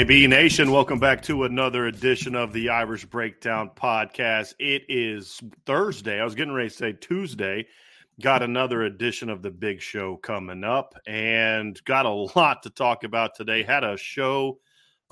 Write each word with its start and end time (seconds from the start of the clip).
IB 0.00 0.26
Nation, 0.28 0.70
welcome 0.70 0.98
back 0.98 1.20
to 1.20 1.44
another 1.44 1.88
edition 1.88 2.34
of 2.34 2.54
the 2.54 2.70
Irish 2.70 3.04
Breakdown 3.04 3.70
podcast. 3.76 4.54
It 4.58 4.84
is 4.88 5.38
Thursday. 5.66 6.18
I 6.18 6.24
was 6.24 6.34
getting 6.34 6.54
ready 6.54 6.70
to 6.70 6.74
say 6.74 6.92
Tuesday. 6.94 7.66
Got 8.18 8.42
another 8.42 8.84
edition 8.84 9.28
of 9.28 9.42
the 9.42 9.50
big 9.50 9.82
show 9.82 10.16
coming 10.16 10.64
up 10.64 10.94
and 11.06 11.78
got 11.84 12.06
a 12.06 12.10
lot 12.34 12.62
to 12.62 12.70
talk 12.70 13.04
about 13.04 13.34
today. 13.34 13.62
Had 13.62 13.84
a 13.84 13.98
show 13.98 14.58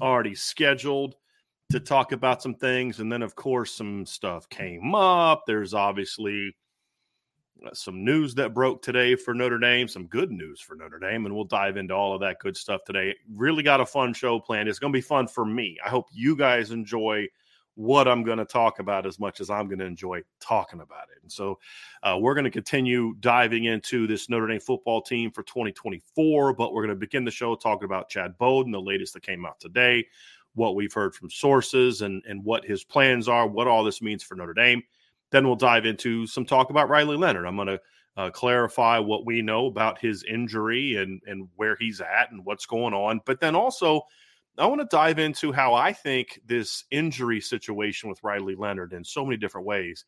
already 0.01 0.35
scheduled 0.35 1.17
to 1.71 1.81
talk 1.81 2.13
about 2.13 2.41
some 2.41 2.55
things. 2.55 2.99
And 2.99 3.13
then, 3.13 3.21
of 3.21 3.37
course, 3.37 3.75
some 3.75 4.07
stuff 4.07 4.49
came 4.49 4.95
up. 4.95 5.43
There's 5.47 5.75
obviously 5.75 6.57
some 7.73 8.05
news 8.05 8.35
that 8.37 8.55
broke 8.55 8.83
today 8.83 9.15
for 9.15 9.35
Notre 9.35 9.59
Dame, 9.59 9.89
some 9.89 10.07
good 10.07 10.31
news 10.31 10.61
for 10.61 10.75
Notre 10.75 10.99
Dame, 10.99 11.27
and 11.27 11.35
we'll 11.35 11.45
dive 11.45 11.77
into 11.77 11.95
all 11.95 12.15
of 12.15 12.21
that 12.21 12.39
good 12.39 12.57
stuff 12.57 12.83
today. 12.85 13.15
Really 13.35 13.63
got 13.63 13.81
a 13.81 13.87
fun 13.87 14.15
show 14.15 14.39
planned. 14.39 14.69
It's 14.69 14.79
going 14.79 14.93
to 14.93 14.97
be 14.97 15.03
fun 15.03 15.27
for 15.27 15.45
me. 15.45 15.77
I 15.85 15.89
hope 15.89 16.09
you 16.13 16.37
guys 16.37 16.71
enjoy 16.71 17.29
what 17.79 18.09
I'm 18.09 18.25
going 18.25 18.39
to 18.39 18.45
talk 18.45 18.81
about 18.81 19.07
as 19.07 19.21
much 19.21 19.41
as 19.41 19.51
I'm 19.51 19.69
going 19.69 19.79
to 19.79 19.85
enjoy 19.85 20.23
talking 20.41 20.81
about 20.81 21.05
it. 21.15 21.23
And 21.23 21.31
so 21.31 21.61
uh, 22.03 22.19
we're 22.21 22.35
going 22.35 22.45
to 22.45 22.51
continue 22.51 23.15
diving 23.21 23.65
into 23.65 24.09
this 24.09 24.29
Notre 24.29 24.49
Dame 24.49 24.59
football 24.59 25.01
team 25.01 25.31
for 25.31 25.45
2024, 25.45 26.55
but 26.55 26.73
we're 26.73 26.83
going 26.83 26.95
to 26.95 26.99
begin 26.99 27.25
the 27.25 27.31
show 27.31 27.55
talking 27.55 27.85
about 27.85 28.09
Chad 28.09 28.37
Bowden, 28.37 28.73
the 28.73 28.81
latest 28.81 29.15
that 29.15 29.23
came 29.23 29.47
out 29.47 29.61
today, 29.61 30.05
what 30.55 30.75
we've 30.75 30.93
heard 30.93 31.15
from 31.15 31.31
sources, 31.31 32.03
and, 32.03 32.21
and 32.29 32.45
what 32.45 32.65
his 32.65 32.83
plans 32.83 33.29
are, 33.29 33.47
what 33.47 33.69
all 33.69 33.85
this 33.85 34.03
means 34.03 34.25
for 34.25 34.35
Notre 34.35 34.55
Dame. 34.55 34.83
Then 35.31 35.47
we'll 35.47 35.57
dive 35.57 35.87
into 35.87 36.27
some 36.27 36.45
talk 36.45 36.71
about 36.71 36.89
Riley 36.89 37.17
Leonard. 37.17 37.47
I'm 37.47 37.57
going 37.57 37.69
to 37.69 37.81
uh, 38.17 38.31
clarify 38.31 38.99
what 38.99 39.27
we 39.27 39.43
know 39.43 39.67
about 39.67 40.01
his 40.01 40.25
injury 40.25 40.97
and 40.97 41.21
and 41.27 41.49
where 41.57 41.77
he's 41.79 42.01
at 42.01 42.31
and 42.31 42.45
what's 42.45 42.67
going 42.67 42.95
on. 42.95 43.21
But 43.25 43.41
then 43.41 43.55
also, 43.55 44.03
I 44.59 44.67
want 44.67 44.81
to 44.81 44.89
dive 44.91 45.19
into 45.19 45.53
how 45.53 45.75
I 45.75 45.93
think 45.93 46.41
this 46.45 46.85
injury 46.91 47.41
situation 47.41 48.09
with 48.09 48.23
Riley 48.25 48.57
Leonard 48.57 48.93
in 48.93 49.05
so 49.05 49.25
many 49.25 49.37
different 49.37 49.67
ways 49.67 50.05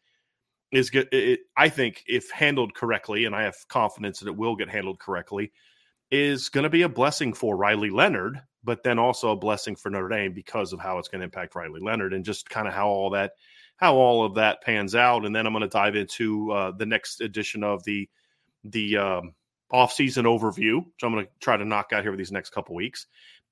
is 0.73 0.91
good. 0.91 1.09
It, 1.13 1.41
I 1.57 1.69
think 1.69 2.03
if 2.07 2.31
handled 2.31 2.75
correctly, 2.75 3.27
and 3.27 3.35
I 3.35 3.43
have 3.43 3.57
confidence 3.69 4.21
that 4.21 4.29
it 4.29 4.37
will 4.37 4.57
get 4.57 4.69
handled 4.69 4.99
correctly, 4.99 5.53
is 6.11 6.49
going 6.49 6.65
to 6.65 6.71
be 6.71 6.83
a 6.83 6.89
blessing 6.89 7.33
for 7.33 7.57
Riley 7.57 7.91
Leonard, 7.91 8.41
but 8.65 8.83
then 8.83 8.99
also 8.99 9.31
a 9.31 9.37
blessing 9.37 9.77
for 9.77 9.91
Notre 9.91 10.09
Dame 10.09 10.33
because 10.33 10.73
of 10.73 10.81
how 10.81 10.99
it's 10.99 11.09
going 11.09 11.21
to 11.21 11.25
impact 11.25 11.55
Riley 11.55 11.81
Leonard 11.81 12.13
and 12.13 12.25
just 12.25 12.51
kind 12.51 12.67
of 12.67 12.75
how 12.75 12.89
all 12.89 13.11
that 13.11 13.33
how 13.81 13.95
all 13.95 14.25
of 14.25 14.35
that 14.35 14.63
pans 14.63 14.95
out, 14.95 15.25
and 15.25 15.35
then 15.35 15.47
I'm 15.47 15.55
going 15.55 15.63
to 15.63 15.69
dive 15.69 15.97
into 15.97 16.53
uh, 16.53 16.71
the 16.73 16.87
next 16.87 17.21
edition 17.23 17.65
of 17.65 17.83
the 17.85 18.09
the 18.63 18.99
um, 18.99 19.35
offseason 19.73 20.25
overview, 20.25 20.85
which 20.85 21.03
I'm 21.03 21.13
going 21.13 21.25
to 21.25 21.31
try 21.41 21.57
to 21.57 21.65
knock 21.65 21.93
out 21.93 22.03
here 22.03 22.13
for 22.13 22.17
these 22.17 22.31
next 22.31 22.51
couple 22.51 22.75
weeks. 22.75 23.07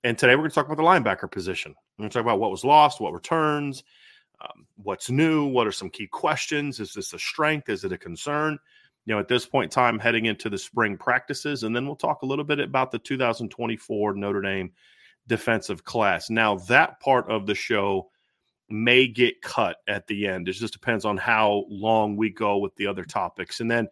And 0.04 0.18
today 0.18 0.34
we're 0.34 0.42
going 0.42 0.50
to 0.50 0.54
talk 0.54 0.66
about 0.66 0.76
the 0.76 0.82
linebacker 0.82 1.30
position. 1.30 1.74
We're 1.96 2.02
going 2.02 2.10
to 2.10 2.14
talk 2.14 2.24
about 2.24 2.38
what 2.38 2.50
was 2.50 2.62
lost, 2.62 3.00
what 3.00 3.14
returns, 3.14 3.84
um, 4.42 4.66
what's 4.76 5.10
new, 5.10 5.46
what 5.46 5.66
are 5.66 5.72
some 5.72 5.88
key 5.88 6.06
questions. 6.06 6.78
Is 6.78 6.92
this 6.92 7.14
a 7.14 7.18
strength? 7.18 7.70
Is 7.70 7.84
it 7.84 7.92
a 7.92 7.98
concern? 7.98 8.58
You 9.06 9.14
know, 9.14 9.20
at 9.20 9.28
this 9.28 9.46
point 9.46 9.72
in 9.72 9.74
time, 9.74 9.98
heading 9.98 10.26
into 10.26 10.50
the 10.50 10.58
spring 10.58 10.98
practices, 10.98 11.62
and 11.62 11.74
then 11.74 11.86
we'll 11.86 11.96
talk 11.96 12.20
a 12.20 12.26
little 12.26 12.44
bit 12.44 12.60
about 12.60 12.92
the 12.92 12.98
2024 12.98 14.14
Notre 14.14 14.42
Dame 14.42 14.72
defensive 15.26 15.84
class. 15.84 16.28
Now, 16.28 16.56
that 16.56 17.00
part 17.00 17.30
of 17.30 17.46
the 17.46 17.54
show 17.54 18.10
may 18.70 19.06
get 19.06 19.40
cut 19.42 19.78
at 19.88 20.06
the 20.06 20.26
end. 20.26 20.48
It 20.48 20.52
just 20.52 20.72
depends 20.72 21.04
on 21.04 21.16
how 21.16 21.64
long 21.68 22.16
we 22.16 22.30
go 22.30 22.58
with 22.58 22.74
the 22.76 22.86
other 22.86 23.04
topics. 23.04 23.60
And 23.60 23.70
then 23.70 23.88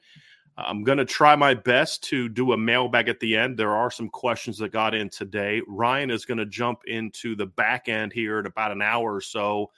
I'm 0.59 0.84
going 0.84 0.98
to 0.98 1.04
try 1.04 1.37
my 1.37 1.54
best 1.54 2.03
to 2.04 2.28
do 2.28 2.53
a 2.53 2.56
mailbag 2.56 3.09
at 3.09 3.20
the 3.20 3.37
end. 3.37 3.59
There 3.59 3.75
are 3.75 3.91
some 3.91 4.09
questions 4.09 4.59
that 4.59 4.72
got 4.72 4.94
in 4.94 5.10
today. 5.10 5.60
Ryan 5.69 6.10
is 6.10 6.25
going 6.25 6.38
to 6.38 6.47
jump 6.47 6.81
into 6.87 7.37
the 7.37 7.47
back 7.47 7.88
end 7.88 8.12
here 8.12 8.38
in 8.38 8.47
about 8.47 8.72
an 8.72 8.81
hour 8.81 9.14
or 9.14 9.20
so 9.20 9.70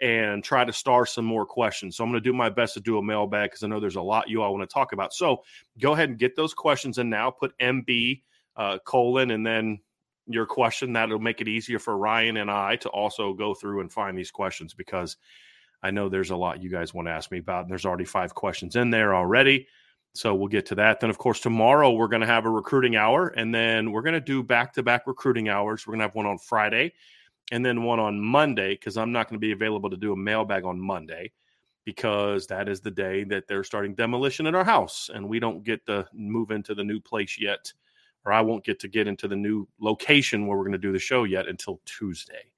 and 0.00 0.42
try 0.42 0.64
to 0.64 0.72
star 0.72 1.04
some 1.04 1.24
more 1.24 1.46
questions. 1.46 1.96
So 1.96 2.04
I'm 2.04 2.10
going 2.10 2.22
to 2.22 2.28
do 2.28 2.34
my 2.34 2.48
best 2.48 2.74
to 2.74 2.80
do 2.80 2.98
a 2.98 3.02
mailbag 3.02 3.50
because 3.50 3.62
I 3.62 3.68
know 3.68 3.80
there's 3.80 3.96
a 3.96 4.02
lot 4.02 4.28
you 4.28 4.42
all 4.42 4.52
want 4.54 4.68
to 4.68 4.72
talk 4.72 4.92
about. 4.92 5.12
So 5.12 5.42
go 5.78 5.92
ahead 5.92 6.08
and 6.08 6.18
get 6.18 6.36
those 6.36 6.54
questions 6.54 6.98
in 6.98 7.10
now. 7.10 7.30
Put 7.30 7.56
MB 7.58 8.22
uh, 8.56 8.78
colon 8.84 9.30
and 9.30 9.46
then 9.46 9.78
your 10.26 10.46
question. 10.46 10.92
That'll 10.92 11.18
make 11.18 11.40
it 11.40 11.48
easier 11.48 11.78
for 11.78 11.96
Ryan 11.96 12.38
and 12.38 12.50
I 12.50 12.76
to 12.76 12.88
also 12.88 13.32
go 13.34 13.54
through 13.54 13.80
and 13.80 13.92
find 13.92 14.16
these 14.16 14.30
questions 14.30 14.74
because 14.74 15.16
I 15.82 15.90
know 15.90 16.08
there's 16.08 16.30
a 16.30 16.36
lot 16.36 16.62
you 16.62 16.70
guys 16.70 16.94
want 16.94 17.08
to 17.08 17.12
ask 17.12 17.30
me 17.30 17.38
about. 17.38 17.62
And 17.62 17.70
there's 17.70 17.86
already 17.86 18.06
five 18.06 18.34
questions 18.34 18.76
in 18.76 18.90
there 18.90 19.14
already. 19.14 19.66
So 20.14 20.34
we'll 20.34 20.48
get 20.48 20.66
to 20.66 20.76
that. 20.76 21.00
Then, 21.00 21.10
of 21.10 21.18
course, 21.18 21.40
tomorrow 21.40 21.90
we're 21.90 22.08
going 22.08 22.20
to 22.20 22.26
have 22.26 22.46
a 22.46 22.50
recruiting 22.50 22.94
hour, 22.94 23.28
and 23.28 23.52
then 23.52 23.90
we're 23.90 24.02
going 24.02 24.14
to 24.14 24.20
do 24.20 24.44
back 24.44 24.72
to 24.74 24.82
back 24.82 25.06
recruiting 25.06 25.48
hours. 25.48 25.86
We're 25.86 25.92
going 25.92 26.00
to 26.00 26.06
have 26.06 26.14
one 26.14 26.26
on 26.26 26.38
Friday 26.38 26.92
and 27.50 27.66
then 27.66 27.82
one 27.82 27.98
on 27.98 28.20
Monday 28.20 28.74
because 28.74 28.96
I'm 28.96 29.12
not 29.12 29.28
going 29.28 29.38
to 29.38 29.44
be 29.44 29.52
available 29.52 29.90
to 29.90 29.96
do 29.96 30.12
a 30.12 30.16
mailbag 30.16 30.64
on 30.64 30.80
Monday 30.80 31.32
because 31.84 32.46
that 32.46 32.68
is 32.68 32.80
the 32.80 32.90
day 32.90 33.24
that 33.24 33.46
they're 33.46 33.64
starting 33.64 33.94
demolition 33.94 34.46
in 34.46 34.54
our 34.54 34.64
house, 34.64 35.10
and 35.12 35.28
we 35.28 35.38
don't 35.38 35.64
get 35.64 35.84
to 35.86 36.06
move 36.14 36.50
into 36.50 36.74
the 36.74 36.84
new 36.84 37.00
place 37.00 37.38
yet 37.38 37.72
or 38.24 38.32
I 38.32 38.40
won't 38.40 38.64
get 38.64 38.80
to 38.80 38.88
get 38.88 39.06
into 39.06 39.28
the 39.28 39.36
new 39.36 39.68
location 39.80 40.46
where 40.46 40.56
we're 40.56 40.64
going 40.64 40.72
to 40.72 40.78
do 40.78 40.92
the 40.92 40.98
show 40.98 41.24
yet 41.24 41.48
until 41.48 41.80
Tuesday. 41.84 42.50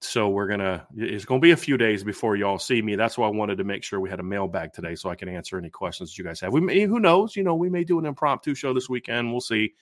So 0.00 0.28
we're 0.28 0.46
gonna. 0.46 0.86
It's 0.94 1.24
going 1.24 1.40
to 1.40 1.44
be 1.44 1.52
a 1.52 1.56
few 1.56 1.78
days 1.78 2.04
before 2.04 2.36
y'all 2.36 2.58
see 2.58 2.82
me. 2.82 2.96
That's 2.96 3.16
why 3.16 3.26
I 3.26 3.30
wanted 3.30 3.56
to 3.58 3.64
make 3.64 3.82
sure 3.82 3.98
we 3.98 4.10
had 4.10 4.20
a 4.20 4.24
mailbag 4.24 4.74
today, 4.74 4.94
so 4.94 5.08
I 5.08 5.14
can 5.14 5.28
answer 5.28 5.56
any 5.56 5.70
questions 5.70 6.10
that 6.10 6.18
you 6.18 6.24
guys 6.24 6.38
have. 6.40 6.52
We 6.52 6.60
may, 6.60 6.82
who 6.82 7.00
knows, 7.00 7.34
you 7.34 7.42
know, 7.42 7.54
we 7.54 7.70
may 7.70 7.82
do 7.82 7.98
an 7.98 8.04
impromptu 8.04 8.54
show 8.54 8.74
this 8.74 8.90
weekend. 8.90 9.32
We'll 9.32 9.40
see. 9.40 9.72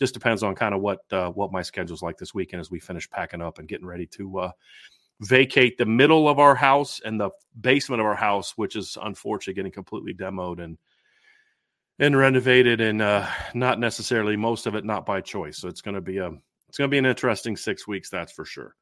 Just 0.00 0.14
depends 0.14 0.42
on 0.42 0.56
kind 0.56 0.74
of 0.74 0.80
what 0.80 1.00
uh, 1.12 1.30
what 1.30 1.52
my 1.52 1.62
schedule's 1.62 2.02
like 2.02 2.18
this 2.18 2.34
weekend 2.34 2.60
as 2.60 2.72
we 2.72 2.80
finish 2.80 3.08
packing 3.08 3.40
up 3.40 3.60
and 3.60 3.68
getting 3.68 3.86
ready 3.86 4.06
to 4.06 4.38
uh, 4.40 4.50
vacate 5.20 5.78
the 5.78 5.86
middle 5.86 6.28
of 6.28 6.40
our 6.40 6.56
house 6.56 7.00
and 7.04 7.20
the 7.20 7.30
basement 7.60 8.00
of 8.00 8.06
our 8.06 8.16
house, 8.16 8.54
which 8.56 8.74
is 8.74 8.98
unfortunately 9.00 9.54
getting 9.54 9.72
completely 9.72 10.12
demoed 10.12 10.62
and 10.62 10.76
and 11.98 12.16
renovated 12.16 12.80
and 12.80 13.02
uh, 13.02 13.26
not 13.54 13.78
necessarily 13.78 14.36
most 14.36 14.66
of 14.66 14.74
it 14.74 14.84
not 14.84 15.06
by 15.06 15.20
choice. 15.20 15.58
So 15.58 15.68
it's 15.68 15.80
going 15.80 15.94
to 15.94 16.00
be 16.00 16.18
a 16.18 16.30
it's 16.68 16.78
going 16.78 16.88
to 16.88 16.92
be 16.92 16.98
an 16.98 17.06
interesting 17.06 17.56
six 17.56 17.86
weeks 17.86 18.08
that's 18.08 18.32
for 18.32 18.44
sure. 18.44 18.74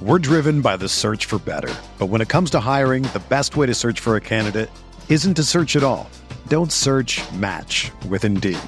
We're 0.00 0.18
driven 0.18 0.60
by 0.60 0.76
the 0.76 0.88
search 0.88 1.24
for 1.24 1.38
better. 1.38 1.74
But 1.98 2.06
when 2.06 2.20
it 2.20 2.28
comes 2.28 2.50
to 2.50 2.60
hiring 2.60 3.02
the 3.02 3.22
best 3.28 3.56
way 3.56 3.66
to 3.66 3.74
search 3.74 3.98
for 3.98 4.14
a 4.14 4.20
candidate 4.20 4.70
isn't 5.08 5.34
to 5.34 5.42
search 5.42 5.76
at 5.76 5.82
all. 5.82 6.08
Don't 6.48 6.70
search 6.72 7.22
match 7.32 7.90
with 8.08 8.24
indeed. 8.24 8.58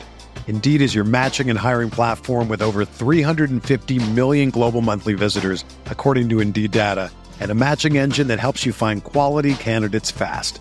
Indeed 0.47 0.81
is 0.81 0.95
your 0.95 1.05
matching 1.05 1.51
and 1.51 1.59
hiring 1.59 1.91
platform 1.91 2.49
with 2.49 2.63
over 2.63 2.85
350 2.85 4.11
million 4.13 4.49
global 4.51 4.81
monthly 4.81 5.15
visitors, 5.15 5.65
according 5.87 6.31
to 6.31 6.41
Indeed 6.41 6.71
data, 6.71 7.13
and 7.41 7.51
a 7.51 7.55
matching 7.55 7.99
engine 7.99 8.29
that 8.29 8.41
helps 8.41 8.65
you 8.65 8.73
find 8.73 9.05
quality 9.05 9.55
candidates 9.55 10.11
fast. 10.11 10.61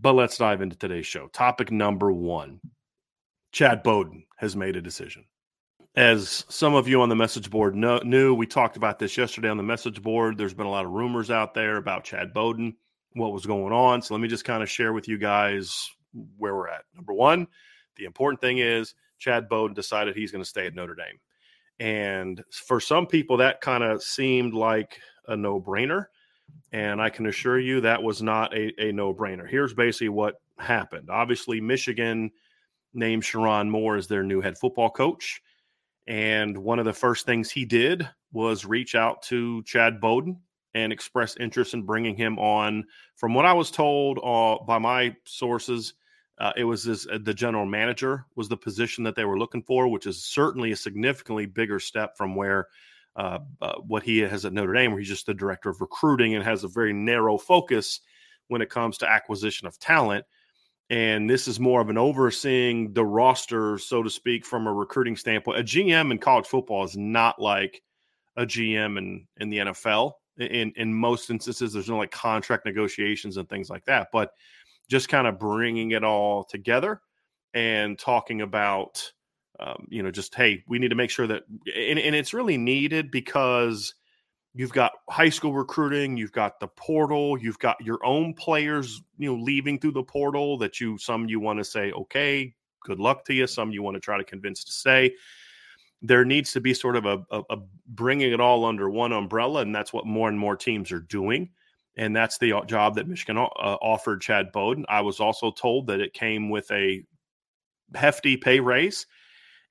But 0.00 0.14
let's 0.14 0.38
dive 0.38 0.60
into 0.60 0.76
today's 0.76 1.06
show. 1.06 1.28
Topic 1.28 1.70
number 1.70 2.10
one 2.10 2.60
Chad 3.52 3.82
Bowden 3.84 4.24
has 4.36 4.56
made 4.56 4.74
a 4.74 4.82
decision. 4.82 5.24
As 5.94 6.44
some 6.48 6.74
of 6.74 6.88
you 6.88 7.00
on 7.00 7.08
the 7.08 7.14
message 7.14 7.48
board 7.48 7.76
know, 7.76 7.98
knew, 7.98 8.34
we 8.34 8.46
talked 8.46 8.76
about 8.76 8.98
this 8.98 9.16
yesterday 9.16 9.48
on 9.48 9.56
the 9.56 9.62
message 9.62 10.02
board. 10.02 10.36
There's 10.36 10.54
been 10.54 10.66
a 10.66 10.70
lot 10.70 10.84
of 10.84 10.90
rumors 10.90 11.30
out 11.30 11.54
there 11.54 11.76
about 11.76 12.02
Chad 12.02 12.34
Bowden, 12.34 12.74
what 13.12 13.32
was 13.32 13.46
going 13.46 13.72
on. 13.72 14.02
So 14.02 14.14
let 14.14 14.20
me 14.20 14.26
just 14.26 14.44
kind 14.44 14.64
of 14.64 14.68
share 14.68 14.92
with 14.92 15.06
you 15.06 15.16
guys 15.16 15.88
where 16.36 16.56
we're 16.56 16.68
at. 16.68 16.84
Number 16.96 17.12
one, 17.12 17.46
the 17.96 18.04
important 18.04 18.40
thing 18.40 18.58
is 18.58 18.94
Chad 19.20 19.48
Bowden 19.48 19.74
decided 19.74 20.16
he's 20.16 20.32
going 20.32 20.42
to 20.42 20.48
stay 20.50 20.66
at 20.66 20.74
Notre 20.74 20.96
Dame. 20.96 21.20
And 21.78 22.42
for 22.50 22.80
some 22.80 23.06
people, 23.06 23.36
that 23.36 23.60
kind 23.60 23.84
of 23.84 24.02
seemed 24.02 24.54
like 24.54 24.98
a 25.28 25.36
no 25.36 25.60
brainer. 25.60 26.06
And 26.72 27.00
I 27.00 27.08
can 27.08 27.26
assure 27.26 27.58
you 27.58 27.80
that 27.82 28.02
was 28.02 28.20
not 28.20 28.52
a, 28.54 28.72
a 28.82 28.92
no 28.92 29.14
brainer. 29.14 29.48
Here's 29.48 29.74
basically 29.74 30.08
what 30.08 30.34
happened. 30.58 31.08
Obviously, 31.10 31.60
Michigan 31.60 32.30
named 32.92 33.22
Sherrone 33.22 33.68
Moore 33.68 33.96
as 33.96 34.06
their 34.06 34.22
new 34.22 34.40
head 34.40 34.58
football 34.58 34.90
coach. 34.90 35.40
And 36.06 36.58
one 36.58 36.78
of 36.78 36.84
the 36.84 36.92
first 36.92 37.26
things 37.26 37.50
he 37.50 37.64
did 37.64 38.08
was 38.32 38.64
reach 38.64 38.94
out 38.94 39.22
to 39.22 39.62
Chad 39.62 40.00
Bowden 40.00 40.40
and 40.74 40.92
express 40.92 41.36
interest 41.36 41.74
in 41.74 41.82
bringing 41.84 42.16
him 42.16 42.38
on. 42.38 42.84
From 43.16 43.34
what 43.34 43.46
I 43.46 43.52
was 43.52 43.70
told 43.70 44.18
uh, 44.22 44.62
by 44.64 44.78
my 44.78 45.14
sources, 45.24 45.94
uh, 46.38 46.52
it 46.56 46.64
was 46.64 46.82
this, 46.82 47.06
uh, 47.06 47.18
the 47.22 47.32
general 47.32 47.64
manager 47.64 48.26
was 48.34 48.48
the 48.48 48.56
position 48.56 49.04
that 49.04 49.14
they 49.14 49.24
were 49.24 49.38
looking 49.38 49.62
for, 49.62 49.86
which 49.88 50.06
is 50.06 50.24
certainly 50.24 50.72
a 50.72 50.76
significantly 50.76 51.46
bigger 51.46 51.78
step 51.78 52.16
from 52.16 52.34
where 52.34 52.66
uh, 53.16 53.38
uh, 53.60 53.74
what 53.86 54.02
he 54.02 54.18
has 54.18 54.44
at 54.44 54.52
Notre 54.52 54.72
Dame, 54.72 54.90
where 54.90 55.00
he's 55.00 55.08
just 55.08 55.26
the 55.26 55.34
director 55.34 55.70
of 55.70 55.80
recruiting 55.80 56.34
and 56.34 56.44
has 56.44 56.64
a 56.64 56.68
very 56.68 56.92
narrow 56.92 57.38
focus 57.38 58.00
when 58.48 58.62
it 58.62 58.70
comes 58.70 58.98
to 58.98 59.08
acquisition 59.08 59.66
of 59.66 59.78
talent. 59.78 60.24
And 60.90 61.28
this 61.30 61.48
is 61.48 61.58
more 61.58 61.80
of 61.80 61.88
an 61.88 61.96
overseeing 61.96 62.92
the 62.92 63.04
roster, 63.04 63.78
so 63.78 64.02
to 64.02 64.10
speak, 64.10 64.44
from 64.44 64.66
a 64.66 64.72
recruiting 64.72 65.16
standpoint. 65.16 65.60
A 65.60 65.64
GM 65.64 66.10
in 66.10 66.18
college 66.18 66.46
football 66.46 66.84
is 66.84 66.96
not 66.96 67.40
like 67.40 67.82
a 68.36 68.44
GM 68.44 68.98
in, 68.98 69.26
in 69.38 69.48
the 69.48 69.58
NFL. 69.58 70.12
In 70.38 70.72
in 70.76 70.92
most 70.92 71.30
instances, 71.30 71.72
there's 71.72 71.88
no 71.88 71.96
like 71.96 72.10
contract 72.10 72.66
negotiations 72.66 73.36
and 73.36 73.48
things 73.48 73.70
like 73.70 73.84
that. 73.84 74.08
But 74.12 74.32
just 74.90 75.08
kind 75.08 75.26
of 75.26 75.38
bringing 75.38 75.92
it 75.92 76.04
all 76.04 76.44
together 76.44 77.00
and 77.54 77.98
talking 77.98 78.42
about 78.42 79.12
um, 79.60 79.86
you 79.88 80.02
know, 80.02 80.10
just 80.10 80.34
hey, 80.34 80.64
we 80.66 80.78
need 80.78 80.88
to 80.88 80.94
make 80.94 81.10
sure 81.10 81.26
that, 81.26 81.44
and, 81.74 81.98
and 81.98 82.14
it's 82.14 82.34
really 82.34 82.58
needed 82.58 83.10
because 83.10 83.94
you've 84.54 84.72
got 84.72 84.92
high 85.08 85.28
school 85.28 85.52
recruiting, 85.52 86.16
you've 86.16 86.32
got 86.32 86.60
the 86.60 86.68
portal, 86.68 87.38
you've 87.38 87.58
got 87.58 87.76
your 87.80 88.04
own 88.04 88.34
players, 88.34 89.02
you 89.18 89.30
know, 89.30 89.40
leaving 89.40 89.78
through 89.78 89.92
the 89.92 90.02
portal 90.02 90.58
that 90.58 90.80
you 90.80 90.98
some 90.98 91.28
you 91.28 91.40
want 91.40 91.58
to 91.58 91.64
say, 91.64 91.92
okay, 91.92 92.54
good 92.84 92.98
luck 92.98 93.24
to 93.26 93.34
you. 93.34 93.46
Some 93.46 93.70
you 93.70 93.82
want 93.82 93.94
to 93.94 94.00
try 94.00 94.16
to 94.16 94.24
convince 94.24 94.64
to 94.64 94.72
stay. 94.72 95.14
There 96.02 96.24
needs 96.24 96.52
to 96.52 96.60
be 96.60 96.74
sort 96.74 96.96
of 96.96 97.06
a, 97.06 97.24
a, 97.30 97.42
a 97.50 97.56
bringing 97.88 98.32
it 98.32 98.40
all 98.40 98.64
under 98.64 98.90
one 98.90 99.12
umbrella, 99.12 99.62
and 99.62 99.74
that's 99.74 99.92
what 99.92 100.06
more 100.06 100.28
and 100.28 100.38
more 100.38 100.56
teams 100.56 100.92
are 100.92 101.00
doing. 101.00 101.50
And 101.96 102.14
that's 102.14 102.38
the 102.38 102.52
uh, 102.52 102.64
job 102.64 102.96
that 102.96 103.08
Michigan 103.08 103.38
uh, 103.38 103.46
offered 103.46 104.20
Chad 104.20 104.50
Bowden. 104.52 104.84
I 104.88 105.00
was 105.00 105.20
also 105.20 105.52
told 105.52 105.86
that 105.86 106.00
it 106.00 106.12
came 106.12 106.50
with 106.50 106.70
a 106.72 107.04
hefty 107.94 108.36
pay 108.36 108.60
raise 108.60 109.06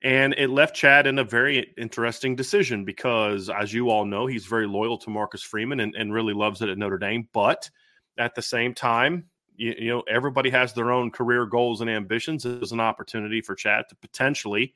and 0.04 0.34
it 0.36 0.50
left 0.50 0.76
Chad 0.76 1.06
in 1.06 1.18
a 1.18 1.24
very 1.24 1.72
interesting 1.78 2.36
decision 2.36 2.84
because, 2.84 3.48
as 3.48 3.72
you 3.72 3.88
all 3.88 4.04
know, 4.04 4.26
he's 4.26 4.44
very 4.44 4.66
loyal 4.66 4.98
to 4.98 5.08
Marcus 5.08 5.42
Freeman 5.42 5.80
and, 5.80 5.94
and 5.94 6.12
really 6.12 6.34
loves 6.34 6.60
it 6.60 6.68
at 6.68 6.76
Notre 6.76 6.98
Dame. 6.98 7.26
But 7.32 7.70
at 8.18 8.34
the 8.34 8.42
same 8.42 8.74
time, 8.74 9.24
you, 9.56 9.74
you 9.78 9.88
know, 9.88 10.02
everybody 10.02 10.50
has 10.50 10.74
their 10.74 10.92
own 10.92 11.10
career 11.10 11.46
goals 11.46 11.80
and 11.80 11.88
ambitions. 11.88 12.42
There's 12.42 12.70
an 12.70 12.80
opportunity 12.80 13.40
for 13.40 13.54
Chad 13.54 13.86
to 13.88 13.96
potentially, 13.96 14.74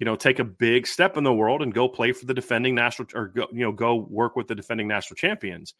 you 0.00 0.04
know, 0.04 0.16
take 0.16 0.40
a 0.40 0.44
big 0.44 0.88
step 0.88 1.16
in 1.16 1.22
the 1.22 1.32
world 1.32 1.62
and 1.62 1.72
go 1.72 1.88
play 1.88 2.10
for 2.10 2.26
the 2.26 2.34
defending 2.34 2.74
national 2.74 3.06
or 3.14 3.28
go, 3.28 3.46
you 3.52 3.60
know, 3.60 3.70
go 3.70 3.94
work 3.94 4.34
with 4.34 4.48
the 4.48 4.56
defending 4.56 4.88
national 4.88 5.14
champions. 5.14 5.74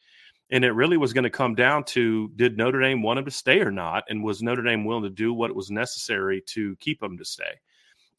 And 0.50 0.64
it 0.64 0.71
really 0.71 0.97
was 0.97 1.12
going 1.12 1.25
to 1.25 1.31
come 1.31 1.57
down 1.57 1.83
to 1.87 2.31
did 2.37 2.57
Notre 2.57 2.81
Dame 2.81 3.02
want 3.02 3.19
him 3.19 3.25
to 3.25 3.31
stay 3.33 3.59
or 3.59 3.73
not? 3.73 4.05
And 4.09 4.23
was 4.23 4.41
Notre 4.41 4.62
Dame 4.62 4.85
willing 4.85 5.02
to 5.02 5.11
do 5.11 5.35
what 5.35 5.52
was 5.52 5.69
necessary 5.69 6.43
to 6.47 6.76
keep 6.76 7.02
him 7.02 7.19
to 7.19 7.25
stay? 7.25 7.59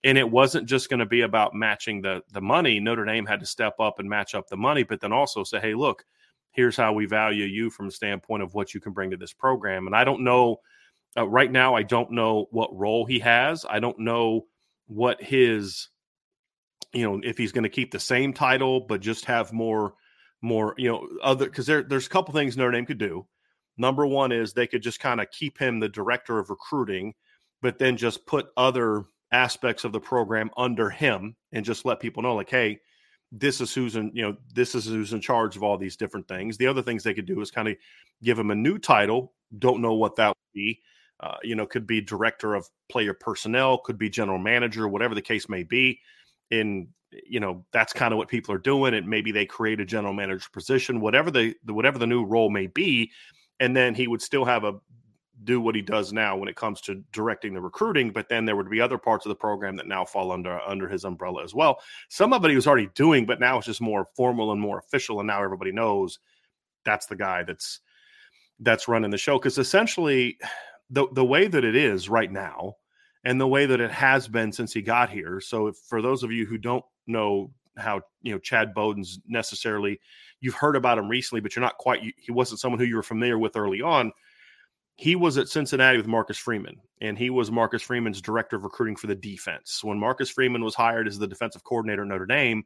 And 0.03 0.17
it 0.17 0.29
wasn't 0.29 0.67
just 0.67 0.89
going 0.89 0.99
to 0.99 1.05
be 1.05 1.21
about 1.21 1.53
matching 1.53 2.01
the 2.01 2.21
the 2.31 2.41
money. 2.41 2.79
Notre 2.79 3.05
Dame 3.05 3.25
had 3.25 3.39
to 3.41 3.45
step 3.45 3.79
up 3.79 3.99
and 3.99 4.09
match 4.09 4.35
up 4.35 4.47
the 4.47 4.57
money, 4.57 4.83
but 4.83 5.01
then 5.01 5.11
also 5.11 5.43
say, 5.43 5.59
"Hey, 5.59 5.73
look, 5.73 6.05
here's 6.51 6.77
how 6.77 6.93
we 6.93 7.05
value 7.05 7.45
you 7.45 7.69
from 7.69 7.87
a 7.87 7.91
standpoint 7.91 8.43
of 8.43 8.53
what 8.53 8.73
you 8.73 8.79
can 8.79 8.93
bring 8.93 9.11
to 9.11 9.17
this 9.17 9.33
program." 9.33 9.87
And 9.87 9.95
I 9.95 10.03
don't 10.03 10.23
know 10.23 10.57
uh, 11.17 11.27
right 11.27 11.51
now. 11.51 11.75
I 11.75 11.83
don't 11.83 12.11
know 12.11 12.47
what 12.51 12.75
role 12.75 13.05
he 13.05 13.19
has. 13.19 13.65
I 13.69 13.79
don't 13.79 13.99
know 13.99 14.45
what 14.87 15.21
his, 15.21 15.89
you 16.93 17.03
know, 17.03 17.19
if 17.23 17.37
he's 17.37 17.51
going 17.51 17.63
to 17.63 17.69
keep 17.69 17.91
the 17.91 17.99
same 17.99 18.33
title 18.33 18.81
but 18.81 19.01
just 19.01 19.25
have 19.25 19.53
more, 19.53 19.93
more, 20.41 20.75
you 20.77 20.89
know, 20.89 21.07
other 21.21 21.45
because 21.45 21.65
there 21.65 21.83
there's 21.83 22.07
a 22.07 22.09
couple 22.09 22.33
things 22.33 22.57
Notre 22.57 22.71
Dame 22.71 22.85
could 22.85 22.97
do. 22.97 23.27
Number 23.77 24.05
one 24.05 24.31
is 24.31 24.53
they 24.53 24.67
could 24.67 24.81
just 24.81 24.99
kind 24.99 25.21
of 25.21 25.31
keep 25.31 25.57
him 25.57 25.79
the 25.79 25.89
director 25.89 26.39
of 26.39 26.49
recruiting, 26.49 27.13
but 27.61 27.79
then 27.79 27.97
just 27.97 28.25
put 28.25 28.47
other 28.57 29.05
aspects 29.31 29.83
of 29.83 29.91
the 29.91 29.99
program 29.99 30.49
under 30.57 30.89
him 30.89 31.35
and 31.51 31.65
just 31.65 31.85
let 31.85 31.99
people 31.99 32.23
know 32.23 32.35
like 32.35 32.49
hey 32.49 32.79
this 33.31 33.61
is 33.61 33.73
who's 33.73 33.95
in 33.95 34.11
you 34.13 34.23
know 34.23 34.35
this 34.53 34.73
is 34.75 34.85
who's 34.85 35.13
in 35.13 35.21
charge 35.21 35.55
of 35.55 35.63
all 35.63 35.77
these 35.77 35.95
different 35.95 36.27
things. 36.27 36.57
The 36.57 36.67
other 36.67 36.81
things 36.81 37.03
they 37.03 37.13
could 37.13 37.27
do 37.27 37.39
is 37.41 37.51
kind 37.51 37.67
of 37.67 37.75
give 38.23 38.39
him 38.39 38.51
a 38.51 38.55
new 38.55 38.77
title 38.77 39.33
don't 39.57 39.81
know 39.81 39.93
what 39.93 40.15
that 40.15 40.29
would 40.29 40.53
be 40.53 40.79
uh, 41.19 41.37
you 41.43 41.55
know 41.55 41.65
could 41.65 41.87
be 41.87 42.01
director 42.01 42.53
of 42.55 42.67
player 42.89 43.13
personnel 43.13 43.77
could 43.79 43.97
be 43.97 44.09
general 44.09 44.37
manager 44.37 44.87
whatever 44.87 45.15
the 45.15 45.21
case 45.21 45.49
may 45.49 45.63
be 45.63 45.99
in 46.51 46.87
you 47.27 47.39
know 47.39 47.65
that's 47.73 47.93
kind 47.93 48.13
of 48.13 48.17
what 48.17 48.27
people 48.27 48.53
are 48.53 48.59
doing 48.59 48.93
and 48.93 49.07
maybe 49.07 49.31
they 49.31 49.45
create 49.45 49.79
a 49.79 49.85
general 49.85 50.13
manager 50.13 50.47
position 50.53 51.01
whatever 51.01 51.31
the 51.31 51.55
whatever 51.65 51.97
the 51.97 52.05
new 52.05 52.23
role 52.23 52.49
may 52.49 52.67
be 52.67 53.09
and 53.59 53.75
then 53.75 53.95
he 53.95 54.07
would 54.07 54.21
still 54.21 54.45
have 54.45 54.63
a 54.63 54.73
do 55.43 55.61
what 55.61 55.75
he 55.75 55.81
does 55.81 56.11
now 56.11 56.35
when 56.35 56.49
it 56.49 56.55
comes 56.55 56.81
to 56.81 56.95
directing 57.13 57.53
the 57.53 57.61
recruiting 57.61 58.11
but 58.11 58.27
then 58.27 58.45
there 58.45 58.55
would 58.55 58.69
be 58.69 58.81
other 58.81 58.97
parts 58.97 59.25
of 59.25 59.29
the 59.29 59.35
program 59.35 59.75
that 59.75 59.87
now 59.87 60.03
fall 60.03 60.31
under 60.31 60.59
under 60.61 60.87
his 60.87 61.05
umbrella 61.05 61.43
as 61.43 61.53
well 61.53 61.79
some 62.09 62.33
of 62.33 62.43
it 62.43 62.49
he 62.49 62.55
was 62.55 62.67
already 62.67 62.89
doing 62.95 63.25
but 63.25 63.39
now 63.39 63.57
it's 63.57 63.67
just 63.67 63.81
more 63.81 64.07
formal 64.15 64.51
and 64.51 64.59
more 64.59 64.79
official 64.79 65.19
and 65.19 65.27
now 65.27 65.41
everybody 65.41 65.71
knows 65.71 66.19
that's 66.83 67.05
the 67.05 67.15
guy 67.15 67.43
that's 67.43 67.79
that's 68.59 68.87
running 68.87 69.11
the 69.11 69.17
show 69.17 69.37
because 69.37 69.57
essentially 69.57 70.37
the 70.89 71.07
the 71.13 71.25
way 71.25 71.47
that 71.47 71.63
it 71.63 71.75
is 71.75 72.09
right 72.09 72.31
now 72.31 72.75
and 73.23 73.39
the 73.39 73.47
way 73.47 73.65
that 73.65 73.81
it 73.81 73.91
has 73.91 74.27
been 74.27 74.51
since 74.51 74.73
he 74.73 74.81
got 74.81 75.09
here. 75.09 75.39
So 75.41 75.67
if, 75.67 75.77
for 75.77 76.01
those 76.01 76.23
of 76.23 76.31
you 76.31 76.45
who 76.45 76.57
don't 76.57 76.85
know 77.07 77.51
how 77.77 78.01
you 78.21 78.33
know 78.33 78.39
Chad 78.39 78.73
Bowden's 78.73 79.19
necessarily 79.27 79.99
you've 80.41 80.55
heard 80.55 80.75
about 80.75 80.97
him 80.97 81.07
recently, 81.09 81.41
but 81.41 81.55
you're 81.55 81.63
not 81.63 81.77
quite 81.77 82.01
he 82.17 82.31
wasn't 82.31 82.59
someone 82.59 82.79
who 82.79 82.85
you 82.85 82.95
were 82.95 83.03
familiar 83.03 83.37
with 83.37 83.55
early 83.55 83.81
on. 83.81 84.11
He 84.99 85.15
was 85.15 85.37
at 85.37 85.47
Cincinnati 85.47 85.95
with 85.95 86.07
Marcus 86.07 86.37
Freeman, 86.37 86.75
and 86.99 87.17
he 87.17 87.29
was 87.29 87.49
Marcus 87.49 87.81
Freeman's 87.81 88.21
director 88.21 88.57
of 88.57 88.65
recruiting 88.65 88.97
for 88.97 89.07
the 89.07 89.15
defense. 89.15 89.81
When 89.81 89.97
Marcus 89.97 90.29
Freeman 90.29 90.61
was 90.61 90.75
hired 90.75 91.07
as 91.07 91.17
the 91.17 91.25
defensive 91.25 91.63
coordinator 91.63 92.01
at 92.01 92.09
Notre 92.09 92.25
Dame, 92.25 92.65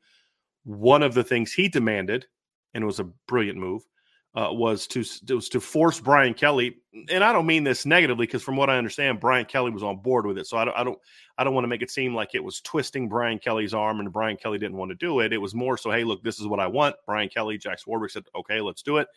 one 0.63 1.03
of 1.03 1.13
the 1.13 1.23
things 1.23 1.53
he 1.53 1.69
demanded, 1.69 2.25
and 2.73 2.81
it 2.81 2.87
was 2.87 2.99
a 2.99 3.07
brilliant 3.27 3.59
move, 3.59 3.83
uh, 4.33 4.47
was 4.51 4.87
to 4.87 5.03
was 5.35 5.47
to 5.49 5.59
force 5.59 5.99
Brian 5.99 6.33
Kelly, 6.33 6.77
and 7.11 7.23
I 7.23 7.33
don't 7.33 7.45
mean 7.45 7.65
this 7.65 7.85
negatively 7.85 8.25
because 8.25 8.41
from 8.41 8.55
what 8.55 8.71
I 8.71 8.79
understand, 8.79 9.19
Brian 9.19 9.45
Kelly 9.45 9.69
was 9.69 9.83
on 9.83 9.97
board 9.97 10.25
with 10.25 10.39
it. 10.39 10.47
So 10.47 10.57
I 10.57 10.65
don't 10.65 10.75
I 10.75 10.83
don't 10.83 10.97
I 11.37 11.43
don't 11.43 11.53
want 11.53 11.65
to 11.65 11.69
make 11.69 11.83
it 11.83 11.91
seem 11.91 12.15
like 12.15 12.33
it 12.33 12.43
was 12.43 12.61
twisting 12.61 13.09
Brian 13.09 13.37
Kelly's 13.37 13.75
arm 13.75 13.99
and 13.99 14.11
Brian 14.11 14.37
Kelly 14.37 14.57
didn't 14.57 14.77
want 14.77 14.89
to 14.89 14.95
do 14.95 15.19
it. 15.19 15.33
It 15.33 15.37
was 15.37 15.53
more 15.53 15.77
so, 15.77 15.91
hey, 15.91 16.03
look, 16.03 16.23
this 16.23 16.39
is 16.39 16.47
what 16.47 16.59
I 16.59 16.65
want. 16.65 16.95
Brian 17.05 17.29
Kelly, 17.29 17.59
Jack 17.59 17.77
Swarbrick 17.79 18.09
said, 18.09 18.23
okay, 18.33 18.59
let's 18.59 18.81
do 18.81 18.97
it. 18.97 19.07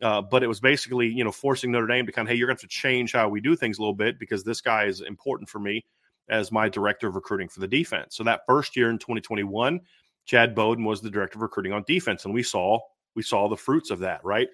Uh, 0.00 0.22
but 0.22 0.42
it 0.42 0.46
was 0.46 0.60
basically, 0.60 1.08
you 1.08 1.24
know, 1.24 1.32
forcing 1.32 1.72
Notre 1.72 1.86
Dame 1.86 2.06
to 2.06 2.12
kind 2.12 2.28
of, 2.28 2.30
hey, 2.30 2.36
you're 2.36 2.46
going 2.46 2.56
to 2.56 2.62
have 2.62 2.70
to 2.70 2.74
change 2.76 3.12
how 3.12 3.28
we 3.28 3.40
do 3.40 3.56
things 3.56 3.78
a 3.78 3.80
little 3.80 3.94
bit 3.94 4.18
because 4.18 4.44
this 4.44 4.60
guy 4.60 4.84
is 4.84 5.00
important 5.00 5.48
for 5.48 5.58
me 5.58 5.84
as 6.28 6.52
my 6.52 6.68
director 6.68 7.08
of 7.08 7.14
recruiting 7.14 7.48
for 7.48 7.60
the 7.60 7.68
defense. 7.68 8.16
So 8.16 8.24
that 8.24 8.42
first 8.46 8.76
year 8.76 8.90
in 8.90 8.98
2021, 8.98 9.80
Chad 10.24 10.54
Bowden 10.54 10.84
was 10.84 11.00
the 11.00 11.10
director 11.10 11.38
of 11.38 11.42
recruiting 11.42 11.72
on 11.72 11.84
defense, 11.86 12.24
and 12.24 12.34
we 12.34 12.42
saw 12.42 12.78
we 13.14 13.22
saw 13.22 13.48
the 13.48 13.56
fruits 13.56 13.90
of 13.90 14.00
that, 14.00 14.24
right? 14.24 14.48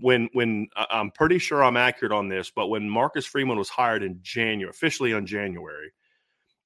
When 0.00 0.28
when 0.32 0.66
I'm 0.90 1.12
pretty 1.12 1.38
sure 1.38 1.62
I'm 1.62 1.76
accurate 1.76 2.12
on 2.12 2.28
this, 2.28 2.50
but 2.50 2.66
when 2.66 2.90
Marcus 2.90 3.24
Freeman 3.24 3.56
was 3.56 3.68
hired 3.68 4.02
in 4.02 4.18
January, 4.20 4.68
officially 4.68 5.14
on 5.14 5.24
January, 5.24 5.92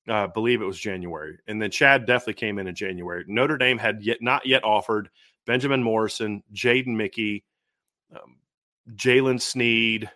uh, 0.09 0.25
I 0.25 0.27
believe 0.27 0.63
it 0.63 0.67
was 0.67 0.81
January, 0.81 1.39
and 1.47 1.61
then 1.61 1.71
Chad 1.71 2.07
definitely 2.07 2.35
came 2.35 2.59
in 2.59 2.67
in 2.67 2.75
January. 2.75 3.25
Notre 3.29 3.59
Dame 3.59 3.79
had 3.79 4.03
yet 4.03 4.23
not 4.23 4.47
yet 4.47 4.65
offered 4.65 5.11
Benjamin 5.45 5.83
Morrison, 5.83 6.43
Jaden 6.55 6.97
Mickey, 6.97 7.45
um, 8.15 8.37
Jaylen 8.95 9.41
Sneed, 9.41 10.11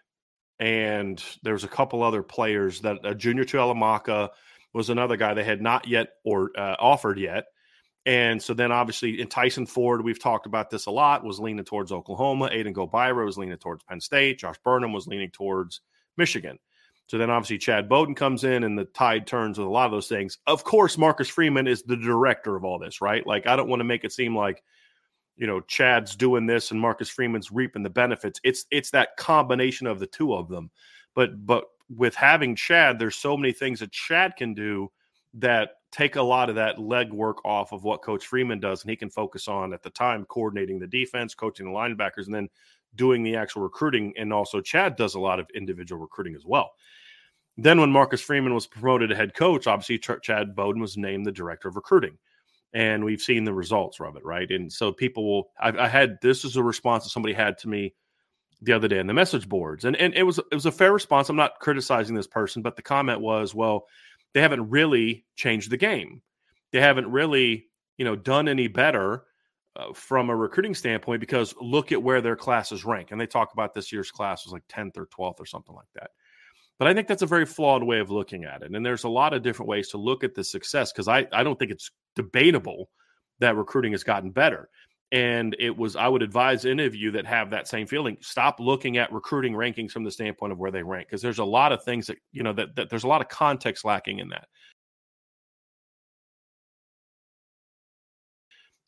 and 0.59 1.23
there 1.43 1.55
was 1.55 1.65
a 1.65 1.69
couple 1.69 2.03
other 2.03 2.23
players 2.23 2.81
that 2.83 2.99
uh, 3.05 3.15
Junior 3.15 3.45
Tuihalamaka 3.45 4.31
was 4.73 4.91
another 4.91 5.17
guy 5.17 5.35
they 5.35 5.45
had 5.45 5.63
not 5.63 5.89
yet 5.89 6.09
or 6.25 6.51
uh, 6.57 6.77
offered 6.79 7.19
yet. 7.19 7.47
And 8.07 8.43
so 8.43 8.55
then 8.55 8.73
obviously 8.73 9.21
in 9.21 9.29
Tyson 9.29 9.67
Ford, 9.67 10.03
we've 10.03 10.21
talked 10.21 10.47
about 10.47 10.71
this 10.71 10.87
a 10.87 10.91
lot, 10.91 11.25
was 11.25 11.41
leaning 11.41 11.65
towards 11.65 11.93
Oklahoma. 11.93 12.49
Aiden 12.49 12.75
Gobaira 12.75 13.25
was 13.25 13.37
leaning 13.37 13.59
towards 13.59 13.85
Penn 13.85 14.01
State. 14.01 14.39
Josh 14.39 14.57
Burnham 14.65 14.93
was 14.93 15.07
leaning 15.07 15.31
towards 15.31 15.81
Michigan. 16.17 16.59
So 17.09 17.19
then 17.19 17.31
obviously 17.31 17.59
Chad 17.59 17.89
Bowden 17.89 18.15
comes 18.15 18.45
in 18.45 18.65
and 18.65 18.79
the 18.79 18.85
tide 18.85 19.27
turns 19.27 19.59
with 19.59 19.67
a 19.67 19.71
lot 19.71 19.87
of 19.87 19.93
those 19.93 20.09
things. 20.09 20.39
Of 20.47 20.65
course, 20.65 20.97
Marcus 20.97 21.29
Freeman 21.29 21.67
is 21.67 21.83
the 21.83 21.97
director 21.97 22.57
of 22.57 22.65
all 22.65 22.79
this, 22.79 23.01
right? 23.01 23.27
Like 23.27 23.47
I 23.47 23.57
don't 23.57 23.69
want 23.69 23.81
to 23.81 23.85
make 23.85 24.05
it 24.05 24.13
seem 24.13 24.37
like, 24.37 24.63
you 25.41 25.47
know, 25.47 25.61
Chad's 25.63 26.15
doing 26.15 26.45
this 26.45 26.71
and 26.71 26.79
Marcus 26.79 27.09
Freeman's 27.09 27.51
reaping 27.51 27.83
the 27.83 27.91
benefits. 27.91 28.39
It's 28.45 28.67
it's 28.71 28.91
that 28.91 29.17
combination 29.17 29.87
of 29.87 29.99
the 29.99 30.07
two 30.07 30.35
of 30.35 30.49
them. 30.49 30.71
But 31.15 31.47
but 31.47 31.65
with 31.89 32.15
having 32.15 32.55
Chad, 32.55 32.99
there's 32.99 33.17
so 33.17 33.39
many 33.39 33.53
things 33.53 33.81
that 33.81 33.91
Chad 33.91 34.37
can 34.37 34.53
do 34.53 34.93
that 35.35 35.71
take 35.93 36.17
a 36.17 36.23
lot 36.23 36.51
of 36.51 36.57
that 36.57 36.77
legwork 36.77 37.37
off 37.45 37.73
of 37.73 37.85
what 37.85 38.03
Coach 38.03 38.27
Freeman 38.27 38.61
does, 38.61 38.83
and 38.83 38.91
he 38.91 38.97
can 38.97 39.09
focus 39.09 39.49
on 39.49 39.73
at 39.73 39.83
the 39.83 39.89
time 39.91 40.27
coordinating 40.27 40.79
the 40.79 40.87
defense, 40.87 41.35
coaching 41.35 41.65
the 41.65 41.73
linebackers, 41.73 42.27
and 42.27 42.35
then 42.35 42.49
doing 42.97 43.23
the 43.23 43.35
actual 43.35 43.63
recruiting. 43.63 44.13
And 44.19 44.35
also, 44.35 44.61
Chad 44.61 44.95
does 44.95 45.15
a 45.15 45.21
lot 45.21 45.41
of 45.41 45.49
individual 45.55 46.03
recruiting 46.03 46.35
as 46.35 46.45
well. 46.45 46.73
Then, 47.57 47.81
when 47.81 47.91
Marcus 47.91 48.21
Freeman 48.21 48.53
was 48.53 48.67
promoted 48.67 49.09
to 49.09 49.17
head 49.17 49.33
coach, 49.33 49.67
obviously 49.67 49.99
Ch- 49.99 50.23
Chad 50.23 50.55
Bowden 50.55 50.83
was 50.83 50.99
named 50.99 51.25
the 51.25 51.33
director 51.33 51.69
of 51.69 51.77
recruiting, 51.77 52.19
and 52.73 53.05
we've 53.05 53.21
seen 53.21 53.45
the 53.45 53.55
results 53.55 54.01
of 54.01 54.17
it, 54.17 54.25
right? 54.25 54.51
And 54.51 54.73
so 54.73 54.93
people 54.93 55.25
will. 55.25 55.51
I, 55.61 55.85
I 55.85 55.89
had 55.89 56.19
this 56.23 56.45
is 56.45 56.57
a 56.57 56.63
response 56.63 57.05
that 57.05 57.11
somebody 57.11 57.35
had 57.35 57.59
to 57.59 57.69
me 57.69 57.95
the 58.63 58.73
other 58.73 58.89
day 58.89 58.99
in 58.99 59.07
the 59.07 59.15
message 59.15 59.49
boards, 59.49 59.85
and 59.85 59.97
and 59.97 60.15
it 60.15 60.23
was 60.23 60.39
it 60.39 60.55
was 60.55 60.67
a 60.67 60.73
fair 60.73 60.93
response. 60.93 61.29
I'm 61.29 61.37
not 61.37 61.61
criticizing 61.61 62.15
this 62.15 62.27
person, 62.27 62.63
but 62.63 62.77
the 62.77 62.83
comment 62.83 63.21
was, 63.21 63.55
well 63.55 63.87
they 64.33 64.41
haven't 64.41 64.71
really 64.71 65.25
changed 65.37 65.71
the 65.71 65.77
game. 65.77 66.23
They 66.73 66.81
haven't 66.81 67.11
really, 67.11 67.67
you 67.99 68.05
know, 68.05 68.17
done 68.17 68.49
any 68.49 68.69
better 68.69 69.25
uh, 69.77 69.93
from 69.93 70.31
a 70.31 70.37
recruiting 70.37 70.75
standpoint 70.75 71.21
because 71.21 71.55
look 71.61 71.93
at 71.93 72.03
where 72.03 72.21
their 72.21 72.37
classes 72.37 72.85
rank. 72.85 73.11
And 73.11 73.21
they 73.21 73.27
talk 73.27 73.53
about 73.53 73.75
this 73.75 73.93
year's 73.93 74.11
class 74.11 74.45
was 74.45 74.53
like 74.53 74.67
10th 74.69 74.97
or 74.97 75.07
12th 75.07 75.41
or 75.41 75.47
something 75.47 75.75
like 75.75 75.89
that. 75.95 76.11
But 76.81 76.89
I 76.89 76.95
think 76.95 77.09
that's 77.09 77.21
a 77.21 77.27
very 77.27 77.45
flawed 77.45 77.85
way 77.85 77.99
of 77.99 78.11
looking 78.11 78.45
at 78.45 78.63
it. 78.63 78.75
And 78.75 78.85
there's 78.85 79.05
a 79.05 79.09
lot 79.09 79.35
of 79.35 79.43
different 79.43 79.69
ways 79.69 79.89
to 79.91 79.99
look 79.99 80.25
at 80.25 80.35
the 80.35 80.43
success 80.43 80.91
because 80.91 81.09
I, 81.09 81.29
I 81.31 81.43
don't 81.43 81.59
think 81.59 81.71
it's 81.71 81.91
debatable 82.17 82.89
that 83.39 83.55
recruiting 83.55 83.93
has 83.93 84.03
gotten 84.03 84.31
better. 84.31 84.71
And 85.13 85.55
it 85.59 85.77
was, 85.77 85.95
I 85.95 86.09
would 86.09 86.23
advise 86.23 86.65
any 86.65 86.87
of 86.87 86.95
you 86.95 87.11
that 87.11 87.27
have 87.27 87.51
that 87.51 87.69
same 87.69 87.87
feeling, 87.87 88.17
stop 88.23 88.61
looking 88.61 88.97
at 88.97 89.13
recruiting 89.13 89.53
rankings 89.53 89.91
from 89.91 90.05
the 90.05 90.11
standpoint 90.11 90.53
of 90.53 90.59
where 90.59 90.71
they 90.71 90.83
rank, 90.83 91.09
because 91.09 91.21
there's 91.21 91.39
a 91.39 91.45
lot 91.45 91.73
of 91.73 91.85
things 91.85 92.07
that, 92.07 92.17
you 92.33 92.43
know, 92.43 92.55
that, 92.55 92.75
that 92.77 92.89
there's 92.89 93.05
a 93.05 93.09
lot 93.09 93.21
of 93.21 93.29
context 93.29 93.85
lacking 93.85 94.21
in 94.21 94.31
that. 94.31 94.49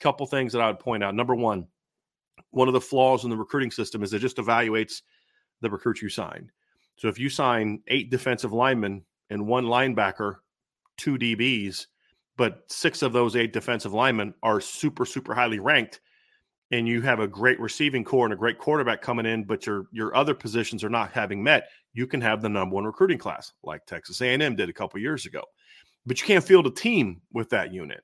Couple 0.00 0.24
things 0.24 0.54
that 0.54 0.62
I 0.62 0.68
would 0.68 0.78
point 0.78 1.04
out. 1.04 1.14
Number 1.14 1.34
one, 1.34 1.66
one 2.52 2.68
of 2.68 2.74
the 2.74 2.80
flaws 2.80 3.24
in 3.24 3.30
the 3.30 3.36
recruiting 3.36 3.70
system 3.70 4.02
is 4.02 4.14
it 4.14 4.20
just 4.20 4.38
evaluates 4.38 5.02
the 5.60 5.68
recruits 5.68 6.00
you 6.00 6.08
sign. 6.08 6.50
So 6.96 7.08
if 7.08 7.18
you 7.18 7.28
sign 7.28 7.82
eight 7.88 8.10
defensive 8.10 8.52
linemen 8.52 9.04
and 9.30 9.46
one 9.46 9.66
linebacker, 9.66 10.36
two 10.96 11.18
DBs, 11.18 11.86
but 12.36 12.62
six 12.68 13.02
of 13.02 13.12
those 13.12 13.36
eight 13.36 13.52
defensive 13.52 13.92
linemen 13.92 14.34
are 14.42 14.60
super, 14.60 15.04
super 15.04 15.34
highly 15.34 15.58
ranked, 15.58 16.00
and 16.70 16.88
you 16.88 17.02
have 17.02 17.20
a 17.20 17.28
great 17.28 17.60
receiving 17.60 18.02
corps 18.02 18.24
and 18.24 18.32
a 18.32 18.36
great 18.36 18.58
quarterback 18.58 19.02
coming 19.02 19.26
in, 19.26 19.44
but 19.44 19.66
your 19.66 19.86
your 19.92 20.16
other 20.16 20.34
positions 20.34 20.82
are 20.82 20.88
not 20.88 21.12
having 21.12 21.42
met, 21.42 21.68
you 21.92 22.06
can 22.06 22.20
have 22.20 22.40
the 22.40 22.48
number 22.48 22.74
one 22.74 22.84
recruiting 22.84 23.18
class 23.18 23.52
like 23.62 23.84
Texas 23.84 24.20
A&M 24.20 24.56
did 24.56 24.68
a 24.68 24.72
couple 24.72 24.98
years 24.98 25.26
ago. 25.26 25.42
But 26.06 26.20
you 26.20 26.26
can't 26.26 26.44
field 26.44 26.66
a 26.66 26.70
team 26.70 27.20
with 27.32 27.50
that 27.50 27.72
unit, 27.72 28.02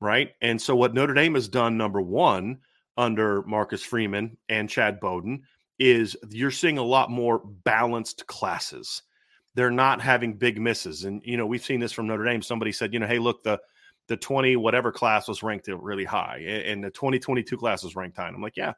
right? 0.00 0.30
And 0.42 0.60
so 0.60 0.76
what 0.76 0.94
Notre 0.94 1.14
Dame 1.14 1.34
has 1.34 1.48
done, 1.48 1.76
number 1.76 2.00
one, 2.00 2.58
under 2.96 3.42
Marcus 3.44 3.82
Freeman 3.82 4.36
and 4.48 4.68
Chad 4.68 5.00
Bowden, 5.00 5.42
is 5.90 6.16
you're 6.30 6.50
seeing 6.50 6.78
a 6.78 6.82
lot 6.82 7.10
more 7.10 7.40
balanced 7.64 8.26
classes. 8.26 9.02
They're 9.54 9.70
not 9.70 10.00
having 10.00 10.34
big 10.34 10.60
misses, 10.60 11.04
and 11.04 11.20
you 11.24 11.36
know 11.36 11.46
we've 11.46 11.64
seen 11.64 11.80
this 11.80 11.92
from 11.92 12.06
Notre 12.06 12.24
Dame. 12.24 12.42
Somebody 12.42 12.72
said, 12.72 12.94
you 12.94 13.00
know, 13.00 13.06
hey, 13.06 13.18
look 13.18 13.42
the 13.42 13.60
the 14.08 14.16
20 14.16 14.56
whatever 14.56 14.90
class 14.90 15.28
was 15.28 15.42
ranked 15.42 15.68
really 15.68 16.04
high 16.04 16.38
and 16.38 16.82
the 16.82 16.90
2022 16.90 17.56
class 17.56 17.84
was 17.84 17.94
ranked 17.94 18.16
high. 18.16 18.26
And 18.26 18.34
I'm 18.34 18.42
like, 18.42 18.56
yeah, 18.56 18.72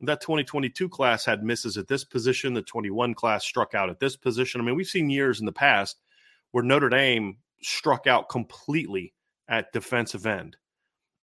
that 0.00 0.20
2022 0.20 0.88
class 0.88 1.24
had 1.24 1.42
misses 1.42 1.76
at 1.78 1.88
this 1.88 2.04
position. 2.04 2.52
The 2.52 2.62
21 2.62 3.14
class 3.14 3.44
struck 3.44 3.74
out 3.74 3.90
at 3.90 4.00
this 4.00 4.16
position. 4.16 4.60
I 4.60 4.64
mean, 4.64 4.74
we've 4.74 4.86
seen 4.86 5.08
years 5.08 5.40
in 5.40 5.46
the 5.46 5.52
past 5.52 6.00
where 6.50 6.64
Notre 6.64 6.88
Dame 6.88 7.38
struck 7.62 8.06
out 8.06 8.28
completely 8.28 9.14
at 9.48 9.72
defensive 9.72 10.26
end. 10.26 10.56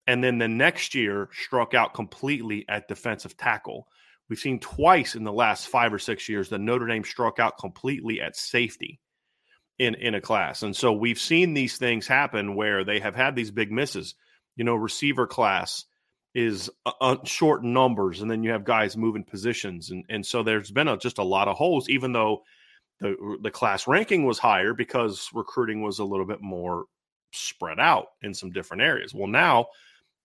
And 0.08 0.24
then 0.24 0.38
the 0.38 0.48
next 0.48 0.96
year 0.96 1.30
struck 1.32 1.74
out 1.74 1.94
completely 1.94 2.65
at 2.68 2.88
defensive 2.88 3.38
tackle. 3.38 3.88
We've 4.34 4.40
seen 4.40 4.60
twice 4.60 5.13
in 5.13 5.25
the 5.25 5.32
last 5.32 5.68
five 5.68 5.94
or 5.94 6.00
six 6.00 6.28
years 6.28 6.50
that 6.50 6.58
Notre 6.58 6.88
Dame 6.88 7.04
struck 7.04 7.38
out 7.38 7.60
completely 7.60 8.20
at 8.20 8.36
safety 8.36 9.00
in 9.78 9.94
in 9.94 10.16
a 10.16 10.22
class. 10.22 10.63
And 10.63 10.75
so 10.75 10.92
we've 10.92 11.20
seen 11.20 11.54
these 11.54 11.78
things 11.78 12.08
happen 12.08 12.56
where 12.56 12.84
they 12.84 13.00
have 13.00 13.16
had 13.16 13.36
these 13.36 13.52
big 13.52 13.72
misses. 13.72 14.16
You 14.56 14.63
know, 14.63 14.74
receiver 14.74 15.28
class 15.28 15.86
is 16.34 16.72
uh, 16.84 17.18
short 17.25 17.63
numbers, 17.63 18.24
and 18.24 18.32
then 18.32 18.42
you 18.42 18.50
have 18.50 18.63
guys 18.63 18.98
moving 18.98 19.24
positions, 19.24 19.92
and 19.92 20.04
and 20.10 20.25
so 20.25 20.42
there's 20.42 20.72
been 20.72 20.88
a, 20.88 20.98
just 20.98 21.20
a 21.20 21.24
lot 21.24 21.48
of 21.48 21.56
holes. 21.56 21.88
Even 21.88 22.12
though 22.12 22.42
the 23.02 23.38
the 23.40 23.52
class 23.52 23.88
ranking 23.88 24.25
was 24.25 24.40
higher 24.40 24.74
because 24.74 25.30
recruiting 25.32 25.84
was 25.84 26.00
a 26.00 26.06
little 26.06 26.25
bit 26.25 26.42
more 26.42 26.86
spread 27.34 27.80
out 27.80 28.08
in 28.24 28.34
some 28.34 28.50
different 28.50 28.82
areas. 28.82 29.13
Well, 29.13 29.28
now 29.28 29.68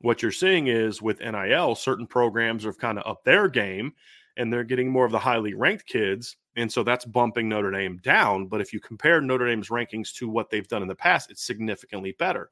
what 0.00 0.22
you're 0.22 0.32
seeing 0.32 0.68
is 0.68 1.02
with 1.02 1.20
NIL, 1.20 1.74
certain 1.74 2.06
programs 2.06 2.64
have 2.64 2.78
kind 2.78 2.98
of 2.98 3.10
up 3.10 3.24
their 3.24 3.48
game 3.48 3.92
and 4.36 4.52
they're 4.52 4.64
getting 4.64 4.90
more 4.90 5.04
of 5.04 5.12
the 5.12 5.18
highly 5.18 5.54
ranked 5.54 5.86
kids. 5.86 6.36
And 6.56 6.70
so 6.72 6.82
that's 6.82 7.04
bumping 7.04 7.48
Notre 7.48 7.70
Dame 7.70 7.98
down. 7.98 8.46
But 8.46 8.60
if 8.60 8.72
you 8.72 8.80
compare 8.80 9.20
Notre 9.20 9.46
Dame's 9.46 9.68
rankings 9.68 10.12
to 10.14 10.28
what 10.28 10.50
they've 10.50 10.68
done 10.68 10.82
in 10.82 10.88
the 10.88 10.94
past, 10.94 11.30
it's 11.30 11.42
significantly 11.42 12.14
better. 12.18 12.50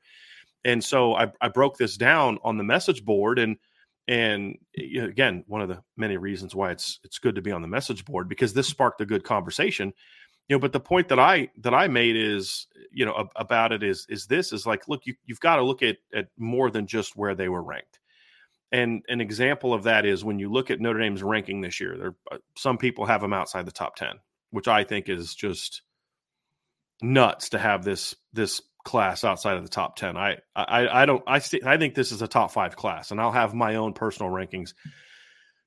And 0.65 0.83
so 0.83 1.15
I, 1.15 1.31
I 1.41 1.49
broke 1.49 1.77
this 1.77 1.97
down 1.97 2.39
on 2.43 2.59
the 2.59 2.65
message 2.65 3.05
board 3.05 3.39
and 3.39 3.57
and 4.09 4.57
again, 4.79 5.43
one 5.49 5.61
of 5.63 5.69
the 5.69 5.83
many 5.97 6.17
reasons 6.17 6.55
why 6.55 6.71
it's 6.71 7.01
it's 7.03 7.19
good 7.19 7.35
to 7.35 7.43
be 7.43 7.51
on 7.51 7.63
the 7.63 7.69
message 7.69 8.05
board 8.05 8.29
because 8.29 8.53
this 8.53 8.69
sparked 8.69 9.01
a 9.01 9.07
good 9.07 9.25
conversation. 9.25 9.93
You 10.49 10.57
know, 10.57 10.61
but 10.61 10.73
the 10.73 10.81
point 10.81 11.09
that 11.09 11.19
I 11.19 11.51
that 11.59 11.75
I 11.75 11.89
made 11.89 12.17
is, 12.17 12.67
you 12.93 13.05
know, 13.07 13.29
about 13.37 13.73
it 13.73 13.83
is 13.83 14.07
is 14.09 14.27
this 14.27 14.53
is 14.53 14.67
like, 14.67 14.89
look, 14.89 15.07
you 15.07 15.15
you've 15.25 15.41
got 15.41 15.57
to 15.57 15.65
look 15.65 15.83
at 15.83 15.99
at 16.15 16.29
more 16.39 16.71
than 16.71 16.87
just 16.87 17.17
where 17.17 17.35
they 17.35 17.49
were 17.49 17.63
ranked 17.63 17.99
And 18.73 19.03
an 19.09 19.21
example 19.21 19.73
of 19.73 19.85
that 19.85 20.05
is 20.05 20.25
when 20.25 20.39
you 20.39 20.53
look 20.53 20.71
at 20.71 20.81
Notre 20.81 20.99
Dame's 21.01 21.23
ranking 21.23 21.61
this 21.61 21.81
year, 21.81 21.97
there 21.97 22.15
uh, 22.31 22.39
some 22.57 22.79
people 22.79 23.07
have 23.07 23.21
them 23.21 23.33
outside 23.33 23.67
the 23.67 23.73
top 23.73 23.97
10, 23.97 24.11
which 24.51 24.69
I 24.69 24.85
think 24.85 25.09
is 25.09 25.35
just 25.35 25.83
nuts 27.03 27.51
to 27.51 27.59
have 27.59 27.85
this 27.85 28.15
this 28.33 28.61
class 28.85 29.25
outside 29.25 29.57
of 29.57 29.63
the 29.63 29.69
top 29.71 29.97
10. 29.97 30.17
I 30.17 30.39
I 30.55 31.03
I 31.03 31.07
don't 31.07 31.23
I 31.27 31.39
st- 31.41 31.67
I 31.67 31.77
think 31.79 31.95
this 31.95 32.13
is 32.13 32.23
a 32.23 32.29
top 32.29 32.51
5 32.53 32.77
class 32.77 33.11
and 33.11 33.21
I'll 33.21 33.33
have 33.33 33.55
my 33.55 33.77
own 33.77 33.93
personal 33.95 34.33
rankings 34.33 34.75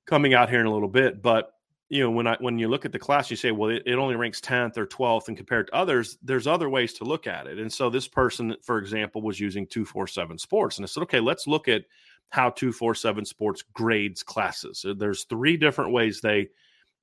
coming 0.08 0.34
out 0.34 0.50
here 0.50 0.60
in 0.60 0.66
a 0.66 0.74
little 0.74 0.90
bit, 0.90 1.22
but 1.22 1.52
you 1.90 2.04
know 2.04 2.12
when 2.12 2.28
I 2.28 2.38
when 2.40 2.58
you 2.60 2.68
look 2.68 2.86
at 2.86 2.92
the 2.92 3.00
class 3.00 3.30
you 3.30 3.36
say 3.36 3.52
well 3.52 3.70
it, 3.70 3.84
it 3.86 3.96
only 3.96 4.16
ranks 4.16 4.40
10th 4.40 4.78
or 4.78 4.86
12th 4.86 5.28
and 5.28 5.36
compared 5.36 5.68
to 5.68 5.76
others 5.76 6.18
there's 6.24 6.48
other 6.48 6.70
ways 6.70 6.94
to 6.94 7.04
look 7.04 7.28
at 7.28 7.48
it. 7.48 7.58
And 7.60 7.72
so 7.72 7.90
this 7.90 8.08
person 8.08 8.56
for 8.62 8.78
example 8.78 9.22
was 9.22 9.40
using 9.40 9.66
247 9.68 10.38
sports 10.38 10.78
and 10.78 10.86
I 10.86 10.88
said 10.88 11.04
okay 11.04 11.20
let's 11.20 11.48
look 11.48 11.68
at 11.68 11.84
how 12.30 12.52
247 12.52 13.26
sports 13.26 13.64
grades 13.74 14.22
classes. 14.22 14.86
There's 14.98 15.24
three 15.24 15.58
different 15.58 15.92
ways 15.92 16.22
they 16.22 16.50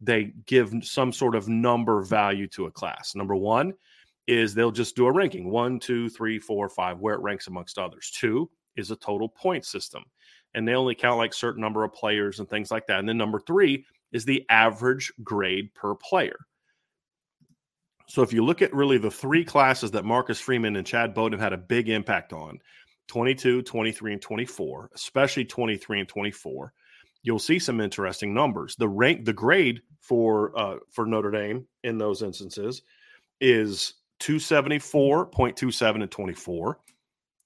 they 0.00 0.33
give 0.47 0.73
some 0.83 1.12
sort 1.12 1.35
of 1.35 1.49
number 1.49 2.02
value 2.02 2.47
to 2.49 2.66
a 2.66 2.71
class. 2.71 3.14
Number 3.14 3.35
one 3.35 3.75
is 4.26 4.55
they'll 4.55 4.71
just 4.71 4.97
do 4.97 5.07
a 5.07 5.12
ranking 5.12 5.50
one, 5.50 5.78
two, 5.78 6.09
three, 6.09 6.38
four, 6.38 6.69
five, 6.69 6.99
where 6.99 7.14
it 7.14 7.23
ranks 7.23 7.47
amongst 7.47 7.78
others. 7.78 8.11
Two 8.11 8.50
is 8.76 8.90
a 8.90 8.97
total 8.97 9.28
point 9.28 9.64
system, 9.64 10.05
and 10.55 10.66
they 10.66 10.75
only 10.75 10.95
count 10.95 11.16
like 11.16 11.33
certain 11.33 11.62
number 11.62 11.85
of 11.85 11.93
players 11.93 12.40
and 12.40 12.49
things 12.49 12.71
like 12.71 12.87
that. 12.87 12.99
And 12.99 13.09
then 13.09 13.16
number 13.16 13.40
three 13.40 13.85
is 14.13 14.25
the 14.25 14.45
average 14.49 15.13
grade 15.23 15.75
per 15.75 15.95
player. 15.95 16.39
So 18.09 18.23
if 18.23 18.33
you 18.33 18.45
look 18.45 18.63
at 18.63 18.73
really 18.73 18.99
the 18.99 19.11
three 19.11 19.45
classes 19.45 19.91
that 19.93 20.05
Marcus 20.05 20.41
Freeman 20.41 20.77
and 20.77 20.87
Chad 20.87 21.13
Bowden 21.13 21.41
had 21.41 21.53
a 21.53 21.59
big 21.59 21.89
impact 21.89 22.33
on, 22.33 22.59
22, 23.09 23.63
23, 23.63 24.13
and 24.13 24.23
24, 24.23 24.91
especially 24.95 25.45
23 25.45 26.01
and 26.01 26.09
24, 26.09 26.73
you'll 27.23 27.39
see 27.39 27.59
some 27.59 27.81
interesting 27.81 28.33
numbers. 28.33 28.77
The 28.77 28.89
rank, 28.89 29.25
the 29.25 29.33
grade 29.33 29.81
for 30.01 30.57
uh, 30.59 30.77
for 30.91 31.07
Notre 31.07 31.31
Dame 31.31 31.67
in 31.83 31.99
those 31.99 32.23
instances 32.23 32.83
is 33.41 33.95
274.27 34.21 36.03
in 36.03 36.09
24, 36.09 36.79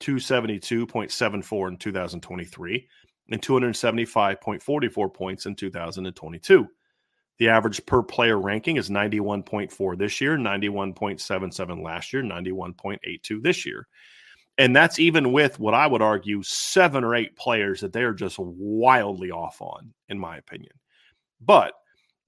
272.74 0.00 1.68
in 1.68 1.76
2023, 1.76 2.88
and 3.30 3.40
275.44 3.40 5.14
points 5.14 5.46
in 5.46 5.54
2022. 5.54 6.66
The 7.38 7.48
average 7.48 7.84
per 7.86 8.02
player 8.02 8.38
ranking 8.38 8.76
is 8.76 8.90
91.4 8.90 9.98
this 9.98 10.20
year, 10.20 10.36
91.77 10.36 11.82
last 11.82 12.12
year, 12.12 12.22
91.82 12.22 13.42
this 13.42 13.64
year. 13.64 13.86
And 14.58 14.76
that's 14.76 14.98
even 14.98 15.32
with 15.32 15.58
what 15.58 15.72
I 15.72 15.86
would 15.86 16.02
argue 16.02 16.42
seven 16.42 17.02
or 17.02 17.14
eight 17.14 17.34
players 17.36 17.80
that 17.80 17.94
they're 17.94 18.12
just 18.12 18.38
wildly 18.38 19.30
off 19.30 19.62
on, 19.62 19.94
in 20.10 20.18
my 20.18 20.36
opinion. 20.36 20.72
But 21.40 21.72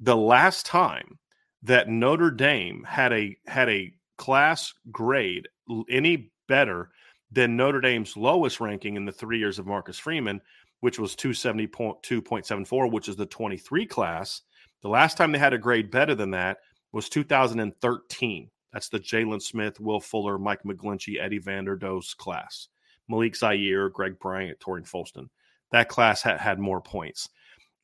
the 0.00 0.16
last 0.16 0.64
time 0.64 1.18
that 1.62 1.90
Notre 1.90 2.30
Dame 2.30 2.84
had 2.88 3.12
a 3.12 3.36
had 3.46 3.68
a 3.68 3.92
class 4.16 4.72
grade 4.90 5.46
any 5.90 6.32
better 6.48 6.90
than 7.30 7.56
Notre 7.56 7.80
Dame's 7.80 8.16
lowest 8.16 8.60
ranking 8.60 8.96
in 8.96 9.04
the 9.04 9.12
three 9.12 9.38
years 9.38 9.58
of 9.58 9.66
Marcus 9.66 9.98
Freeman, 9.98 10.40
which 10.82 10.98
was 10.98 11.14
272.74, 11.14 12.90
which 12.90 13.08
is 13.08 13.14
the 13.14 13.24
23 13.24 13.86
class. 13.86 14.42
The 14.82 14.88
last 14.88 15.16
time 15.16 15.30
they 15.30 15.38
had 15.38 15.52
a 15.52 15.58
grade 15.58 15.92
better 15.92 16.16
than 16.16 16.32
that 16.32 16.58
was 16.90 17.08
2013. 17.08 18.50
That's 18.72 18.88
the 18.88 18.98
Jaylon 18.98 19.40
Smith, 19.40 19.78
Will 19.78 20.00
Fuller, 20.00 20.38
Mike 20.38 20.64
McGlinchey, 20.66 21.22
Eddie 21.22 21.38
Vanderdoes 21.38 22.16
class. 22.16 22.66
Malik 23.08 23.36
Zaire, 23.36 23.90
Greg 23.90 24.18
Bryant, 24.18 24.58
Tarean 24.58 24.84
Folston. 24.84 25.28
That 25.70 25.88
class 25.88 26.20
had, 26.20 26.40
had 26.40 26.58
more 26.58 26.80
points. 26.80 27.28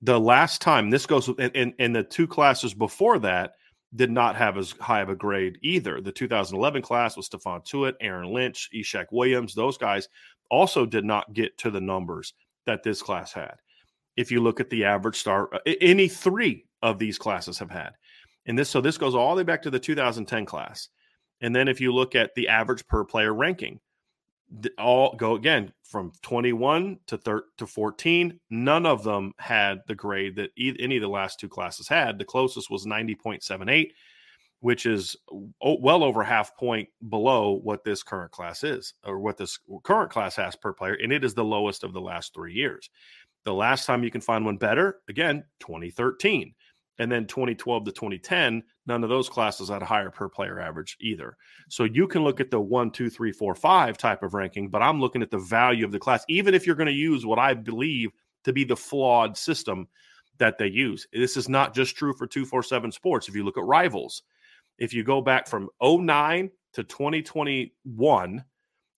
The 0.02 0.18
last 0.18 0.60
time 0.60 0.90
this 0.90 1.06
goes 1.06 1.28
in, 1.28 1.50
in, 1.50 1.74
in 1.78 1.92
the 1.92 2.02
two 2.02 2.26
classes 2.26 2.74
before 2.74 3.20
that 3.20 3.52
did 3.94 4.10
not 4.10 4.34
have 4.34 4.58
as 4.58 4.72
high 4.72 5.02
of 5.02 5.08
a 5.08 5.14
grade 5.14 5.56
either. 5.62 6.00
The 6.00 6.10
2011 6.10 6.82
class 6.82 7.16
was 7.16 7.28
Stephon 7.28 7.64
Tuitt, 7.64 7.94
Aaron 8.00 8.32
Lynch, 8.32 8.68
Ishaq 8.74 9.06
Williams. 9.12 9.54
Those 9.54 9.78
guys 9.78 10.08
also 10.50 10.84
did 10.84 11.04
not 11.04 11.32
get 11.32 11.56
to 11.58 11.70
the 11.70 11.80
numbers 11.80 12.34
that 12.68 12.82
this 12.82 13.02
class 13.02 13.32
had. 13.32 13.56
If 14.16 14.30
you 14.30 14.40
look 14.40 14.60
at 14.60 14.70
the 14.70 14.84
average 14.84 15.16
star, 15.16 15.52
uh, 15.52 15.58
any 15.80 16.06
three 16.08 16.66
of 16.82 16.98
these 16.98 17.18
classes 17.18 17.58
have 17.58 17.70
had. 17.70 17.90
And 18.46 18.58
this, 18.58 18.70
so 18.70 18.80
this 18.80 18.98
goes 18.98 19.14
all 19.14 19.34
the 19.34 19.40
way 19.40 19.44
back 19.44 19.62
to 19.62 19.70
the 19.70 19.78
2010 19.80 20.46
class. 20.46 20.88
And 21.40 21.54
then 21.54 21.68
if 21.68 21.80
you 21.80 21.92
look 21.92 22.14
at 22.14 22.34
the 22.34 22.48
average 22.48 22.86
per 22.86 23.04
player 23.04 23.34
ranking, 23.34 23.80
all 24.78 25.14
go 25.16 25.34
again 25.34 25.72
from 25.82 26.12
21 26.22 26.98
to 27.06 27.18
13 27.18 27.48
to 27.58 27.66
14. 27.66 28.40
None 28.50 28.86
of 28.86 29.02
them 29.02 29.32
had 29.38 29.80
the 29.86 29.94
grade 29.94 30.36
that 30.36 30.50
any 30.58 30.96
of 30.96 31.02
the 31.02 31.08
last 31.08 31.38
two 31.38 31.48
classes 31.48 31.88
had. 31.88 32.18
The 32.18 32.24
closest 32.24 32.70
was 32.70 32.86
90.78, 32.86 33.90
which 34.60 34.86
is 34.86 35.16
well 35.60 36.02
over 36.02 36.22
half 36.24 36.56
point 36.56 36.88
below 37.08 37.60
what 37.62 37.84
this 37.84 38.02
current 38.02 38.32
class 38.32 38.64
is, 38.64 38.94
or 39.04 39.18
what 39.18 39.36
this 39.36 39.58
current 39.84 40.10
class 40.10 40.36
has 40.36 40.56
per 40.56 40.72
player, 40.72 40.94
and 40.94 41.12
it 41.12 41.24
is 41.24 41.34
the 41.34 41.44
lowest 41.44 41.84
of 41.84 41.92
the 41.92 42.00
last 42.00 42.34
three 42.34 42.54
years. 42.54 42.90
The 43.44 43.54
last 43.54 43.86
time 43.86 44.02
you 44.02 44.10
can 44.10 44.20
find 44.20 44.44
one 44.44 44.56
better, 44.56 45.00
again, 45.08 45.44
2013. 45.60 46.54
And 47.00 47.12
then 47.12 47.26
2012 47.26 47.84
to 47.84 47.92
2010, 47.92 48.62
none 48.86 49.04
of 49.04 49.08
those 49.08 49.28
classes 49.28 49.68
had 49.68 49.82
a 49.82 49.86
higher 49.86 50.10
per 50.10 50.28
player 50.28 50.58
average 50.58 50.96
either. 51.00 51.36
So 51.68 51.84
you 51.84 52.08
can 52.08 52.24
look 52.24 52.40
at 52.40 52.50
the 52.50 52.60
one, 52.60 52.90
two, 52.90 53.08
three, 53.08 53.30
four, 53.30 53.54
five 53.54 53.96
type 53.96 54.24
of 54.24 54.34
ranking, 54.34 54.68
but 54.68 54.82
I'm 54.82 55.00
looking 55.00 55.22
at 55.22 55.30
the 55.30 55.38
value 55.38 55.84
of 55.84 55.92
the 55.92 56.00
class, 56.00 56.24
even 56.28 56.54
if 56.54 56.66
you're 56.66 56.74
going 56.74 56.88
to 56.88 56.92
use 56.92 57.24
what 57.24 57.38
I 57.38 57.54
believe 57.54 58.10
to 58.42 58.52
be 58.52 58.64
the 58.64 58.76
flawed 58.76 59.36
system 59.36 59.86
that 60.38 60.58
they 60.58 60.66
use. 60.66 61.06
This 61.12 61.36
is 61.36 61.48
not 61.48 61.74
just 61.74 61.96
true 61.96 62.12
for 62.12 62.26
247 62.26 62.90
sports. 62.92 63.28
If 63.28 63.36
you 63.36 63.44
look 63.44 63.58
at 63.58 63.64
rivals, 63.64 64.22
if 64.78 64.94
you 64.94 65.04
go 65.04 65.20
back 65.20 65.46
from 65.46 65.68
09 65.82 66.50
to 66.74 66.84
2021, 66.84 68.44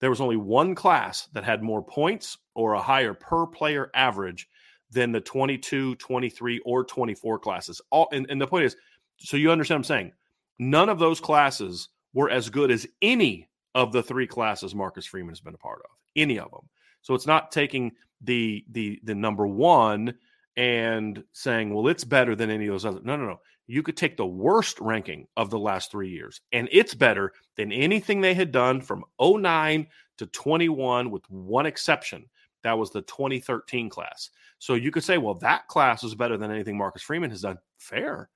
there 0.01 0.11
was 0.11 0.21
only 0.21 0.37
one 0.37 0.75
class 0.75 1.29
that 1.33 1.45
had 1.45 1.63
more 1.63 1.83
points 1.83 2.39
or 2.55 2.75
a 2.75 2.83
higher 2.83 3.15
per 3.15 3.47
player 3.47 3.91
average 3.95 4.49
than 4.91 5.13
the 5.13 5.21
22, 5.21 5.95
23, 5.97 6.61
or 6.65 6.85
24 6.85 7.39
classes. 7.39 7.81
All 7.91 8.09
and, 8.13 8.27
and 8.29 8.41
the 8.41 8.47
point 8.47 8.65
is, 8.65 8.77
so 9.19 9.37
you 9.37 9.51
understand 9.51 9.79
I'm 9.79 9.85
saying, 9.85 10.13
none 10.59 10.89
of 10.89 10.99
those 10.99 11.21
classes 11.21 11.89
were 12.13 12.31
as 12.31 12.51
good 12.51 12.71
as 12.71 12.87
any 13.03 13.49
of 13.75 13.93
the 13.93 14.03
three 14.03 14.27
classes 14.27 14.75
Marcus 14.75 15.07
Freeman 15.07 15.31
has 15.31 15.41
been 15.41 15.55
a 15.55 15.59
part 15.59 15.81
of. 15.85 15.91
Any 16.17 16.39
of 16.39 16.51
them. 16.51 16.69
So 17.03 17.15
it's 17.15 17.27
not 17.27 17.53
taking 17.53 17.93
the 18.23 18.65
the 18.73 19.01
the 19.05 19.15
number 19.15 19.47
one 19.47 20.15
and 20.57 21.23
saying, 21.33 21.73
well, 21.73 21.89
it's 21.89 22.05
better 22.05 22.35
than 22.35 22.51
any 22.51 22.67
of 22.67 22.73
those 22.73 22.85
other. 22.85 23.01
No, 23.03 23.17
no, 23.17 23.27
no. 23.27 23.41
You 23.71 23.85
could 23.85 23.97
take 23.97 24.17
the 24.17 24.27
worst 24.27 24.81
ranking 24.81 25.29
of 25.37 25.49
the 25.49 25.59
last 25.59 25.93
three 25.93 26.11
years, 26.11 26.41
and 26.51 26.69
it's 26.73 26.93
better 26.93 27.33
than 27.57 27.71
anything 27.71 28.21
they 28.21 28.35
had 28.35 28.51
done 28.51 28.81
from 28.81 29.05
09 29.21 29.87
to 30.19 30.27
21, 30.27 31.09
with 31.13 31.23
one 31.31 31.67
exception. 31.67 32.27
That 32.65 32.77
was 32.77 32.91
the 32.91 33.03
2013 33.03 33.89
class. 33.89 34.31
So 34.59 34.75
you 34.75 34.91
could 34.91 35.05
say, 35.05 35.19
well, 35.19 35.35
that 35.35 35.69
class 35.69 36.03
was 36.03 36.17
better 36.17 36.37
than 36.37 36.51
anything 36.51 36.77
Marcus 36.77 37.03
Freeman 37.03 37.31
has 37.31 37.43
done. 37.43 37.59
Fair. 37.79 38.29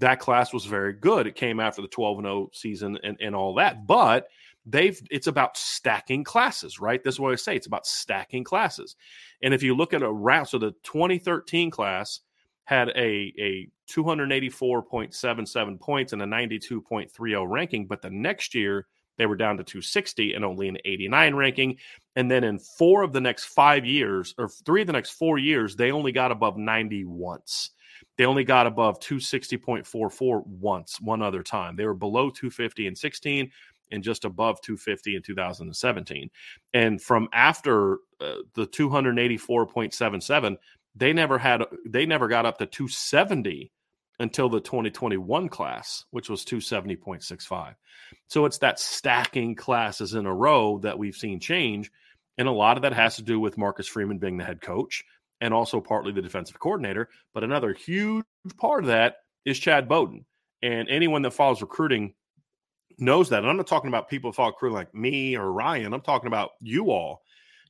That 0.00 0.20
class 0.20 0.52
was 0.52 0.66
very 0.66 0.92
good. 0.92 1.26
It 1.26 1.36
came 1.36 1.58
after 1.58 1.80
the 1.80 1.88
12 1.88 2.20
0 2.20 2.50
season 2.52 2.98
and, 3.02 3.16
and 3.18 3.34
all 3.34 3.54
that. 3.54 3.86
But 3.86 4.28
they've 4.66 5.00
it's 5.10 5.26
about 5.26 5.56
stacking 5.56 6.22
classes, 6.22 6.78
right? 6.78 7.02
That's 7.02 7.18
what 7.18 7.32
I 7.32 7.36
say. 7.36 7.56
It's 7.56 7.66
about 7.66 7.86
stacking 7.86 8.44
classes. 8.44 8.94
And 9.42 9.54
if 9.54 9.62
you 9.62 9.74
look 9.74 9.94
at 9.94 10.02
a 10.02 10.12
round, 10.12 10.48
so 10.48 10.58
the 10.58 10.72
2013 10.82 11.70
class 11.70 12.20
had 12.66 12.90
a, 12.90 13.32
a 13.38 13.68
284.77 13.88 15.80
points 15.80 16.12
and 16.12 16.22
a 16.22 16.26
92.30 16.26 17.48
ranking, 17.48 17.86
but 17.86 18.02
the 18.02 18.10
next 18.10 18.54
year 18.54 18.86
they 19.18 19.26
were 19.26 19.36
down 19.36 19.56
to 19.56 19.64
260 19.64 20.34
and 20.34 20.44
only 20.44 20.68
an 20.68 20.76
89 20.84 21.34
ranking. 21.34 21.78
And 22.16 22.30
then 22.30 22.44
in 22.44 22.58
four 22.58 23.02
of 23.02 23.12
the 23.12 23.20
next 23.20 23.46
five 23.46 23.86
years, 23.86 24.34
or 24.36 24.48
three 24.48 24.82
of 24.82 24.86
the 24.86 24.92
next 24.92 25.10
four 25.10 25.38
years, 25.38 25.74
they 25.74 25.90
only 25.90 26.12
got 26.12 26.32
above 26.32 26.58
90 26.58 27.04
once. 27.06 27.70
They 28.18 28.26
only 28.26 28.44
got 28.44 28.66
above 28.66 29.00
260.44 29.00 30.46
once, 30.46 31.00
one 31.00 31.22
other 31.22 31.42
time. 31.42 31.76
They 31.76 31.86
were 31.86 31.94
below 31.94 32.30
250 32.30 32.86
in 32.86 32.96
16 32.96 33.50
and 33.92 34.02
just 34.02 34.24
above 34.24 34.60
250 34.62 35.16
in 35.16 35.22
2017. 35.22 36.30
And 36.74 37.00
from 37.00 37.28
after 37.32 37.98
uh, 38.20 38.36
the 38.54 38.66
284.77, 38.66 40.56
they 40.96 41.12
never 41.12 41.38
had, 41.38 41.62
they 41.86 42.06
never 42.06 42.28
got 42.28 42.46
up 42.46 42.58
to 42.58 42.66
270 42.66 43.70
until 44.18 44.48
the 44.48 44.60
2021 44.60 45.48
class, 45.48 46.04
which 46.10 46.30
was 46.30 46.44
270.65. 46.44 47.74
So 48.28 48.46
it's 48.46 48.58
that 48.58 48.80
stacking 48.80 49.54
classes 49.54 50.14
in 50.14 50.26
a 50.26 50.34
row 50.34 50.78
that 50.78 50.98
we've 50.98 51.14
seen 51.14 51.38
change. 51.38 51.90
And 52.38 52.48
a 52.48 52.52
lot 52.52 52.76
of 52.76 52.82
that 52.82 52.92
has 52.92 53.16
to 53.16 53.22
do 53.22 53.38
with 53.38 53.58
Marcus 53.58 53.86
Freeman 53.86 54.18
being 54.18 54.36
the 54.36 54.44
head 54.44 54.60
coach 54.60 55.04
and 55.40 55.52
also 55.52 55.80
partly 55.80 56.12
the 56.12 56.22
defensive 56.22 56.58
coordinator. 56.58 57.08
But 57.34 57.44
another 57.44 57.72
huge 57.74 58.24
part 58.58 58.84
of 58.84 58.88
that 58.88 59.16
is 59.44 59.58
Chad 59.58 59.88
Bowden. 59.88 60.24
And 60.62 60.88
anyone 60.88 61.22
that 61.22 61.32
follows 61.32 61.60
recruiting 61.60 62.14
knows 62.98 63.28
that. 63.28 63.40
And 63.40 63.48
I'm 63.48 63.56
not 63.56 63.66
talking 63.66 63.88
about 63.88 64.08
people 64.08 64.30
who 64.30 64.34
follow 64.34 64.50
recruiting 64.50 64.76
like 64.76 64.94
me 64.94 65.36
or 65.36 65.52
Ryan. 65.52 65.92
I'm 65.92 66.00
talking 66.00 66.28
about 66.28 66.52
you 66.60 66.90
all. 66.90 67.22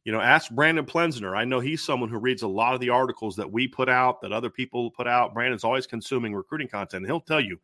You 0.06 0.12
know, 0.12 0.20
ask 0.20 0.52
Brandon 0.52 0.86
Plensner. 0.86 1.34
I 1.34 1.44
know 1.44 1.58
he's 1.58 1.84
someone 1.84 2.08
who 2.08 2.18
reads 2.18 2.42
a 2.42 2.48
lot 2.48 2.74
of 2.74 2.80
the 2.80 2.90
articles 2.90 3.34
that 3.34 3.50
we 3.50 3.66
put 3.66 3.88
out, 3.88 4.20
that 4.20 4.30
other 4.30 4.50
people 4.50 4.88
put 4.92 5.08
out. 5.08 5.34
Brandon's 5.34 5.64
always 5.64 5.84
consuming 5.84 6.32
recruiting 6.32 6.68
content. 6.68 7.02
And 7.02 7.06
he'll 7.06 7.20
tell 7.20 7.40
you 7.40 7.58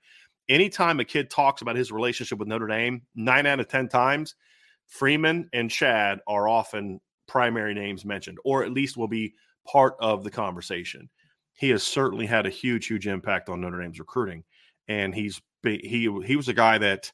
anytime 0.48 0.98
a 0.98 1.04
kid 1.04 1.30
talks 1.30 1.62
about 1.62 1.76
his 1.76 1.92
relationship 1.92 2.40
with 2.40 2.48
Notre 2.48 2.66
Dame, 2.66 3.02
nine 3.14 3.46
out 3.46 3.60
of 3.60 3.68
10 3.68 3.88
times, 3.88 4.34
Freeman 4.88 5.48
and 5.52 5.70
Chad 5.70 6.18
are 6.26 6.48
often 6.48 7.00
primary 7.28 7.74
names 7.74 8.04
mentioned, 8.04 8.38
or 8.44 8.64
at 8.64 8.72
least 8.72 8.96
will 8.96 9.06
be 9.06 9.34
part 9.64 9.94
of 10.00 10.24
the 10.24 10.30
conversation. 10.30 11.08
He 11.52 11.68
has 11.68 11.84
certainly 11.84 12.26
had 12.26 12.44
a 12.44 12.50
huge, 12.50 12.88
huge 12.88 13.06
impact 13.06 13.50
on 13.50 13.60
Notre 13.60 13.80
Dame's 13.80 14.00
recruiting. 14.00 14.42
And 14.88 15.14
he's 15.14 15.40
he 15.62 16.10
he 16.24 16.34
was 16.34 16.48
a 16.48 16.54
guy 16.54 16.78
that 16.78 17.12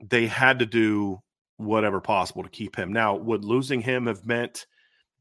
they 0.00 0.28
had 0.28 0.60
to 0.60 0.66
do 0.66 1.18
whatever 1.56 2.00
possible 2.00 2.42
to 2.42 2.48
keep 2.48 2.76
him. 2.76 2.92
Now, 2.92 3.16
would 3.16 3.44
losing 3.44 3.80
him 3.80 4.06
have 4.06 4.26
meant 4.26 4.66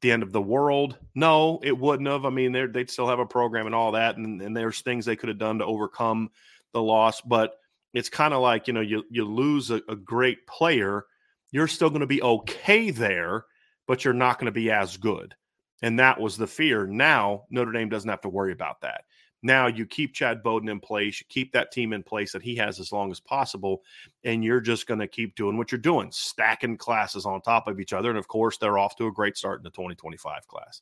the 0.02 0.12
end 0.12 0.24
of 0.24 0.32
the 0.32 0.42
world? 0.42 0.98
No, 1.14 1.60
it 1.64 1.78
wouldn't 1.78 2.10
have. 2.10 2.26
I 2.26 2.30
mean, 2.30 2.52
they'd 2.52 2.90
still 2.90 3.08
have 3.08 3.20
a 3.20 3.26
program 3.26 3.66
and 3.66 3.76
all 3.76 3.94
that, 3.94 4.18
and, 4.18 4.42
and 4.42 4.56
there's 4.56 4.82
things 4.82 5.06
they 5.06 5.16
could 5.16 5.30
have 5.30 5.38
done 5.38 5.60
to 5.60 5.66
overcome 5.66 6.30
the 6.74 6.82
loss. 6.82 7.22
But 7.22 7.58
it's 7.94 8.10
kind 8.10 8.34
of 8.34 8.42
like 8.42 8.68
you 8.68 8.74
know, 8.74 8.82
you 8.82 9.04
you 9.10 9.26
lose 9.26 9.72
a, 9.72 9.82
a 9.88 9.96
great 9.96 10.46
player, 10.48 11.06
you're 11.52 11.68
still 11.68 11.90
going 11.90 12.02
to 12.02 12.08
be 12.08 12.22
okay 12.22 12.92
there, 12.92 13.46
but 13.88 14.04
you're 14.04 14.14
not 14.14 14.38
going 14.38 14.48
to 14.48 14.52
be 14.52 14.72
as 14.72 14.98
good. 14.98 15.34
And 15.82 16.00
that 16.00 16.20
was 16.20 16.38
the 16.38 16.48
fear. 16.48 16.86
Now 16.86 17.46
Notre 17.50 17.72
Dame 17.72 17.90
doesn't 17.90 18.10
have 18.10 18.22
to 18.22 18.30
worry 18.30 18.52
about 18.52 18.82
that. 18.82 19.06
Now 19.46 19.68
you 19.68 19.86
keep 19.86 20.16
Chad 20.16 20.42
Bowden 20.42 20.70
in 20.70 20.80
place, 20.80 21.20
you 21.20 21.28
keep 21.30 21.54
that 21.54 21.72
team 21.72 21.94
in 21.94 22.02
place 22.02 22.32
that 22.32 22.42
he 22.42 22.56
has 22.56 22.80
as 22.80 22.92
long 22.92 23.12
as 23.12 23.20
possible, 23.20 23.84
and 24.24 24.44
you're 24.44 24.60
just 24.60 24.88
going 24.88 25.00
to 25.00 25.08
keep 25.08 25.36
doing 25.36 25.56
what 25.56 25.72
you're 25.72 25.78
doing, 25.78 26.10
stacking 26.12 26.78
classes 26.78 27.28
on 27.28 27.42
top 27.42 27.68
of 27.68 27.80
each 27.80 27.94
other. 27.94 28.10
And 28.10 28.18
of 28.18 28.28
course, 28.28 28.58
they're 28.58 28.80
off 28.80 28.96
to 28.96 29.06
a 29.06 29.12
great 29.12 29.38
start 29.38 29.60
in 29.60 29.64
the 29.64 29.70
2025 29.70 30.48
class. 30.48 30.82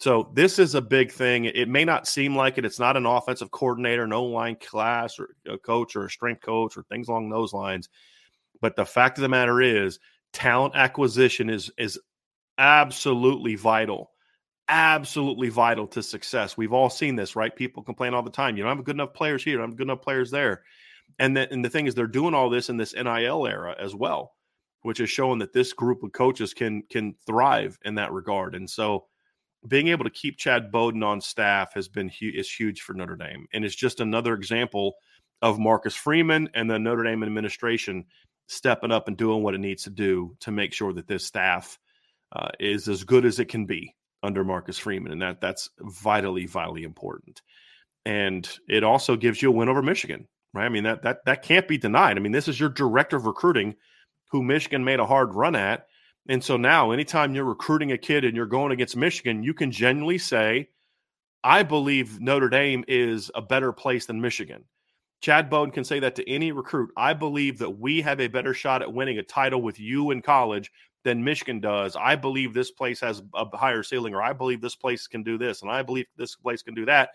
So 0.00 0.32
this 0.34 0.58
is 0.58 0.74
a 0.74 0.82
big 0.82 1.12
thing. 1.12 1.44
It 1.44 1.68
may 1.68 1.84
not 1.84 2.08
seem 2.08 2.34
like 2.34 2.58
it. 2.58 2.64
It's 2.64 2.80
not 2.80 2.96
an 2.96 3.06
offensive 3.06 3.52
coordinator, 3.52 4.08
no 4.08 4.24
line 4.24 4.56
class 4.56 5.20
or 5.20 5.36
a 5.46 5.56
coach 5.56 5.94
or 5.94 6.06
a 6.06 6.10
strength 6.10 6.42
coach 6.42 6.76
or 6.76 6.82
things 6.82 7.06
along 7.06 7.30
those 7.30 7.52
lines. 7.52 7.88
But 8.60 8.74
the 8.74 8.84
fact 8.84 9.18
of 9.18 9.22
the 9.22 9.28
matter 9.28 9.62
is, 9.62 10.00
talent 10.32 10.74
acquisition 10.74 11.48
is 11.48 11.70
is 11.78 11.96
absolutely 12.58 13.54
vital 13.54 14.10
absolutely 14.68 15.48
vital 15.48 15.86
to 15.88 16.02
success. 16.02 16.56
We've 16.56 16.72
all 16.72 16.90
seen 16.90 17.16
this, 17.16 17.36
right? 17.36 17.54
People 17.54 17.82
complain 17.82 18.14
all 18.14 18.22
the 18.22 18.30
time. 18.30 18.56
You 18.56 18.62
don't 18.62 18.76
have 18.76 18.84
good 18.84 18.96
enough 18.96 19.14
players 19.14 19.44
here. 19.44 19.58
I 19.58 19.62
don't 19.62 19.70
have 19.70 19.76
good 19.76 19.86
enough 19.86 20.02
players 20.02 20.30
there. 20.30 20.62
And, 21.18 21.36
the, 21.36 21.50
and 21.52 21.64
the 21.64 21.70
thing 21.70 21.86
is, 21.86 21.94
they're 21.94 22.06
doing 22.06 22.34
all 22.34 22.50
this 22.50 22.70
in 22.70 22.76
this 22.76 22.94
NIL 22.94 23.46
era 23.46 23.76
as 23.78 23.94
well, 23.94 24.34
which 24.82 25.00
is 25.00 25.10
showing 25.10 25.38
that 25.40 25.52
this 25.52 25.72
group 25.72 26.02
of 26.02 26.12
coaches 26.12 26.54
can 26.54 26.82
can 26.90 27.14
thrive 27.26 27.78
in 27.84 27.96
that 27.96 28.12
regard. 28.12 28.54
And 28.54 28.68
so, 28.68 29.06
being 29.68 29.88
able 29.88 30.04
to 30.04 30.10
keep 30.10 30.38
Chad 30.38 30.72
Bowden 30.72 31.02
on 31.02 31.20
staff 31.20 31.74
has 31.74 31.88
been 31.88 32.08
hu- 32.08 32.32
is 32.34 32.50
huge 32.50 32.80
for 32.80 32.94
Notre 32.94 33.16
Dame, 33.16 33.46
and 33.52 33.64
it's 33.64 33.76
just 33.76 34.00
another 34.00 34.34
example 34.34 34.94
of 35.42 35.58
Marcus 35.58 35.94
Freeman 35.94 36.48
and 36.54 36.70
the 36.70 36.78
Notre 36.78 37.04
Dame 37.04 37.22
administration 37.22 38.06
stepping 38.46 38.90
up 38.90 39.08
and 39.08 39.16
doing 39.16 39.42
what 39.42 39.54
it 39.54 39.60
needs 39.60 39.84
to 39.84 39.90
do 39.90 40.34
to 40.40 40.50
make 40.50 40.72
sure 40.72 40.92
that 40.92 41.06
this 41.06 41.24
staff 41.24 41.78
uh, 42.32 42.48
is 42.58 42.88
as 42.88 43.04
good 43.04 43.24
as 43.24 43.38
it 43.38 43.46
can 43.46 43.66
be 43.66 43.94
under 44.24 44.42
Marcus 44.42 44.78
Freeman, 44.78 45.12
and 45.12 45.22
that 45.22 45.40
that's 45.40 45.68
vitally, 45.78 46.46
vitally 46.46 46.82
important. 46.82 47.42
And 48.06 48.48
it 48.68 48.82
also 48.82 49.16
gives 49.16 49.40
you 49.40 49.50
a 49.50 49.52
win 49.52 49.68
over 49.68 49.82
Michigan, 49.82 50.26
right? 50.52 50.64
I 50.64 50.68
mean 50.70 50.84
that 50.84 51.02
that 51.02 51.24
that 51.26 51.42
can't 51.42 51.68
be 51.68 51.78
denied. 51.78 52.16
I 52.16 52.20
mean, 52.20 52.32
this 52.32 52.48
is 52.48 52.58
your 52.58 52.70
director 52.70 53.16
of 53.16 53.26
recruiting, 53.26 53.76
who 54.30 54.42
Michigan 54.42 54.84
made 54.84 55.00
a 55.00 55.06
hard 55.06 55.34
run 55.34 55.54
at, 55.54 55.86
and 56.28 56.42
so 56.42 56.56
now, 56.56 56.90
anytime 56.90 57.34
you're 57.34 57.44
recruiting 57.44 57.92
a 57.92 57.98
kid 57.98 58.24
and 58.24 58.34
you're 58.34 58.46
going 58.46 58.72
against 58.72 58.96
Michigan, 58.96 59.42
you 59.42 59.54
can 59.54 59.70
genuinely 59.70 60.18
say, 60.18 60.70
"I 61.44 61.62
believe 61.62 62.20
Notre 62.20 62.48
Dame 62.48 62.84
is 62.88 63.30
a 63.34 63.42
better 63.42 63.72
place 63.72 64.06
than 64.06 64.20
Michigan." 64.20 64.64
Chad 65.20 65.48
Bowden 65.48 65.72
can 65.72 65.84
say 65.84 66.00
that 66.00 66.16
to 66.16 66.30
any 66.30 66.52
recruit. 66.52 66.90
I 66.96 67.14
believe 67.14 67.58
that 67.58 67.78
we 67.78 68.02
have 68.02 68.20
a 68.20 68.28
better 68.28 68.52
shot 68.52 68.82
at 68.82 68.92
winning 68.92 69.18
a 69.18 69.22
title 69.22 69.62
with 69.62 69.80
you 69.80 70.10
in 70.10 70.20
college 70.20 70.70
than 71.04 71.22
Michigan 71.22 71.60
does. 71.60 71.96
I 71.96 72.16
believe 72.16 72.52
this 72.52 72.70
place 72.70 73.00
has 73.00 73.22
a 73.34 73.56
higher 73.56 73.82
ceiling, 73.82 74.14
or 74.14 74.22
I 74.22 74.32
believe 74.32 74.60
this 74.60 74.74
place 74.74 75.06
can 75.06 75.22
do 75.22 75.38
this, 75.38 75.62
and 75.62 75.70
I 75.70 75.82
believe 75.82 76.06
this 76.16 76.34
place 76.34 76.62
can 76.62 76.74
do 76.74 76.86
that 76.86 77.10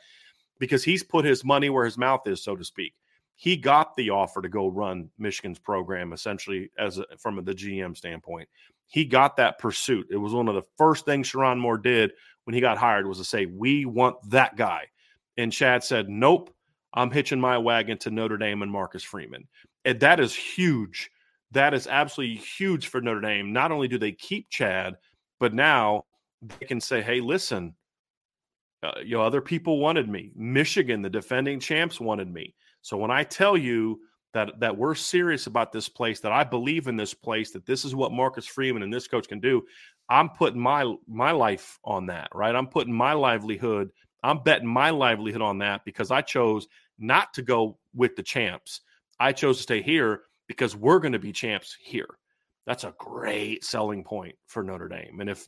because 0.59 0.83
he's 0.83 1.03
put 1.03 1.25
his 1.25 1.43
money 1.43 1.69
where 1.69 1.85
his 1.85 1.97
mouth 1.97 2.27
is, 2.27 2.43
so 2.43 2.55
to 2.55 2.63
speak. 2.63 2.93
He 3.35 3.57
got 3.57 3.95
the 3.95 4.11
offer 4.11 4.41
to 4.41 4.49
go 4.49 4.67
run 4.67 5.09
Michigan's 5.17 5.59
program 5.59 6.13
essentially 6.13 6.69
as 6.77 6.99
a, 6.99 7.05
from 7.17 7.43
the 7.43 7.53
GM 7.53 7.97
standpoint. 7.97 8.47
He 8.85 9.05
got 9.05 9.37
that 9.37 9.59
pursuit. 9.59 10.07
It 10.09 10.17
was 10.17 10.33
one 10.33 10.47
of 10.47 10.55
the 10.55 10.63
first 10.77 11.05
things 11.05 11.31
Sherrone 11.31 11.59
Moore 11.59 11.77
did 11.77 12.11
when 12.43 12.53
he 12.53 12.61
got 12.61 12.77
hired 12.77 13.07
was 13.07 13.17
to 13.19 13.23
say, 13.23 13.45
"We 13.45 13.85
want 13.85 14.17
that 14.29 14.55
guy." 14.55 14.87
And 15.37 15.53
Chad 15.53 15.83
said, 15.83 16.09
"Nope, 16.09 16.53
I'm 16.93 17.11
hitching 17.11 17.39
my 17.39 17.57
wagon 17.57 17.97
to 17.99 18.11
Notre 18.11 18.37
Dame 18.37 18.61
and 18.61 18.71
Marcus 18.71 19.03
Freeman." 19.03 19.47
And 19.85 19.99
that 20.01 20.19
is 20.19 20.35
huge 20.35 21.09
that 21.51 21.73
is 21.73 21.87
absolutely 21.87 22.37
huge 22.37 22.87
for 22.87 23.01
Notre 23.01 23.21
Dame. 23.21 23.51
Not 23.53 23.71
only 23.71 23.87
do 23.87 23.97
they 23.97 24.11
keep 24.11 24.49
Chad, 24.49 24.95
but 25.39 25.53
now 25.53 26.05
they 26.41 26.65
can 26.65 26.79
say, 26.79 27.01
hey, 27.01 27.21
listen, 27.21 27.75
uh, 28.83 28.91
you 29.03 29.17
know, 29.17 29.23
other 29.23 29.41
people 29.41 29.79
wanted 29.79 30.07
me. 30.07 30.31
Michigan, 30.35 31.01
the 31.01 31.09
defending 31.09 31.59
champs, 31.59 31.99
wanted 31.99 32.31
me. 32.31 32.55
So 32.81 32.97
when 32.97 33.11
I 33.11 33.23
tell 33.23 33.57
you 33.57 33.99
that 34.33 34.59
that 34.59 34.77
we're 34.77 34.95
serious 34.95 35.47
about 35.47 35.71
this 35.71 35.89
place, 35.89 36.19
that 36.21 36.31
I 36.31 36.43
believe 36.43 36.87
in 36.87 36.95
this 36.95 37.13
place, 37.13 37.51
that 37.51 37.65
this 37.65 37.83
is 37.83 37.95
what 37.95 38.11
Marcus 38.11 38.45
Freeman 38.45 38.83
and 38.83 38.93
this 38.93 39.07
coach 39.07 39.27
can 39.27 39.39
do, 39.39 39.63
I'm 40.07 40.29
putting 40.29 40.61
my 40.61 40.93
my 41.07 41.31
life 41.31 41.79
on 41.83 42.05
that, 42.07 42.29
right? 42.33 42.55
I'm 42.55 42.67
putting 42.67 42.93
my 42.93 43.13
livelihood, 43.13 43.89
I'm 44.23 44.43
betting 44.43 44.67
my 44.67 44.91
livelihood 44.91 45.41
on 45.41 45.57
that 45.59 45.83
because 45.83 46.11
I 46.11 46.21
chose 46.21 46.67
not 46.97 47.33
to 47.33 47.41
go 47.41 47.77
with 47.93 48.15
the 48.15 48.23
champs. 48.23 48.81
I 49.19 49.33
chose 49.33 49.57
to 49.57 49.63
stay 49.63 49.81
here 49.81 50.21
because 50.49 50.75
we're 50.75 50.99
going 50.99 51.13
to 51.13 51.19
be 51.19 51.31
champs 51.31 51.77
here. 51.79 52.09
That's 52.65 52.83
a 52.83 52.95
great 52.97 53.63
selling 53.63 54.03
point 54.03 54.35
for 54.47 54.63
Notre 54.63 54.89
Dame. 54.89 55.21
And 55.21 55.29
if 55.29 55.47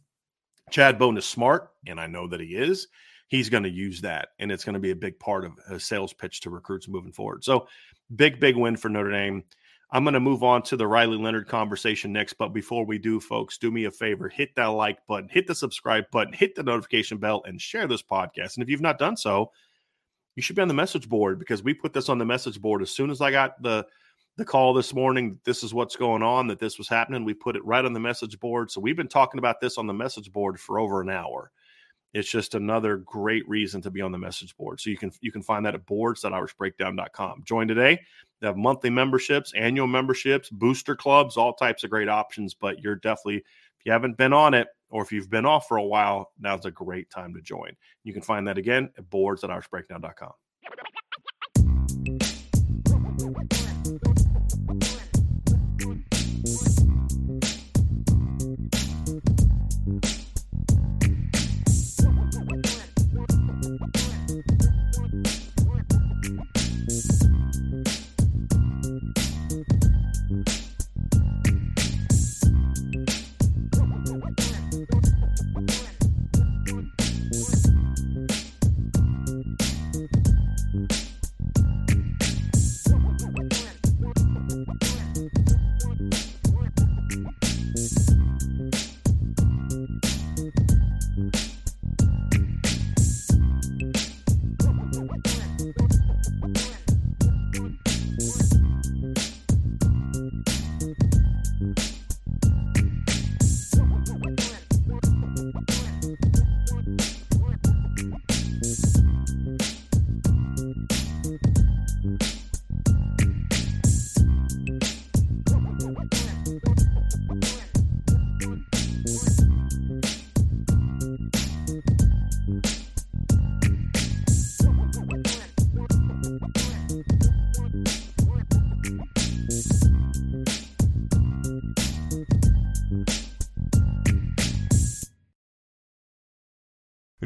Chad 0.69 0.97
Bowden 0.97 1.17
is 1.17 1.25
smart, 1.25 1.71
and 1.87 1.99
I 1.99 2.05
know 2.05 2.27
that 2.27 2.39
he 2.39 2.55
is, 2.55 2.87
he's 3.27 3.49
going 3.49 3.63
to 3.63 3.69
use 3.69 4.01
that. 4.01 4.29
And 4.39 4.51
it's 4.51 4.63
going 4.63 4.75
to 4.75 4.79
be 4.79 4.91
a 4.91 4.95
big 4.95 5.19
part 5.19 5.43
of 5.43 5.53
a 5.69 5.79
sales 5.79 6.13
pitch 6.13 6.41
to 6.41 6.51
recruits 6.51 6.87
moving 6.87 7.11
forward. 7.11 7.43
So, 7.43 7.67
big, 8.15 8.39
big 8.39 8.55
win 8.55 8.77
for 8.77 8.89
Notre 8.89 9.11
Dame. 9.11 9.43
I'm 9.91 10.03
going 10.03 10.13
to 10.13 10.21
move 10.21 10.43
on 10.43 10.61
to 10.63 10.77
the 10.77 10.87
Riley 10.87 11.17
Leonard 11.17 11.47
conversation 11.47 12.13
next. 12.13 12.33
But 12.33 12.53
before 12.53 12.85
we 12.85 12.99
do, 12.99 13.19
folks, 13.19 13.57
do 13.57 13.71
me 13.71 13.85
a 13.85 13.91
favor 13.91 14.29
hit 14.29 14.55
that 14.55 14.67
like 14.67 15.05
button, 15.07 15.29
hit 15.29 15.47
the 15.47 15.55
subscribe 15.55 16.05
button, 16.11 16.31
hit 16.31 16.55
the 16.55 16.63
notification 16.63 17.17
bell, 17.17 17.41
and 17.45 17.59
share 17.59 17.87
this 17.87 18.03
podcast. 18.03 18.55
And 18.55 18.63
if 18.63 18.69
you've 18.69 18.81
not 18.81 18.99
done 18.99 19.17
so, 19.17 19.51
you 20.35 20.43
should 20.43 20.55
be 20.55 20.61
on 20.61 20.67
the 20.67 20.73
message 20.75 21.09
board 21.09 21.39
because 21.39 21.63
we 21.63 21.73
put 21.73 21.91
this 21.91 22.07
on 22.07 22.19
the 22.19 22.25
message 22.25 22.61
board 22.61 22.83
as 22.83 22.91
soon 22.91 23.09
as 23.09 23.19
I 23.19 23.31
got 23.31 23.61
the 23.61 23.85
the 24.41 24.45
call 24.45 24.73
this 24.73 24.93
morning 24.93 25.39
this 25.43 25.63
is 25.63 25.71
what's 25.71 25.95
going 25.95 26.23
on 26.23 26.47
that 26.47 26.57
this 26.57 26.79
was 26.79 26.89
happening. 26.89 27.23
We 27.23 27.35
put 27.35 27.55
it 27.55 27.63
right 27.63 27.85
on 27.85 27.93
the 27.93 27.99
message 27.99 28.39
board. 28.39 28.71
So 28.71 28.81
we've 28.81 28.97
been 28.97 29.07
talking 29.07 29.37
about 29.37 29.61
this 29.61 29.77
on 29.77 29.85
the 29.85 29.93
message 29.93 30.31
board 30.31 30.59
for 30.59 30.79
over 30.79 30.99
an 30.99 31.11
hour. 31.11 31.51
It's 32.15 32.29
just 32.29 32.55
another 32.55 32.97
great 32.97 33.47
reason 33.47 33.83
to 33.83 33.91
be 33.91 34.01
on 34.01 34.11
the 34.11 34.17
message 34.17 34.57
board. 34.57 34.81
So 34.81 34.89
you 34.89 34.97
can 34.97 35.11
you 35.21 35.31
can 35.31 35.43
find 35.43 35.63
that 35.67 35.75
at 35.75 35.85
boards.irishbreakdown.com 35.85 37.43
join 37.45 37.67
today 37.67 37.99
they 38.41 38.47
have 38.47 38.57
monthly 38.57 38.89
memberships 38.89 39.53
annual 39.55 39.87
memberships 39.87 40.49
booster 40.49 40.95
clubs 40.95 41.37
all 41.37 41.53
types 41.53 41.83
of 41.83 41.91
great 41.91 42.09
options 42.09 42.55
but 42.55 42.79
you're 42.79 42.95
definitely 42.95 43.37
if 43.37 43.85
you 43.85 43.91
haven't 43.91 44.17
been 44.17 44.33
on 44.33 44.55
it 44.55 44.67
or 44.89 45.03
if 45.03 45.11
you've 45.11 45.29
been 45.29 45.45
off 45.45 45.67
for 45.67 45.77
a 45.77 45.83
while 45.83 46.31
now's 46.39 46.65
a 46.65 46.71
great 46.71 47.11
time 47.11 47.33
to 47.35 47.41
join. 47.41 47.71
You 48.03 48.11
can 48.11 48.23
find 48.23 48.47
that 48.47 48.57
again 48.57 48.89
at 48.97 49.07
boards.irishbreakdown.com 49.11 50.33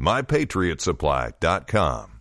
MyPatriotSupply.com. 0.00 2.17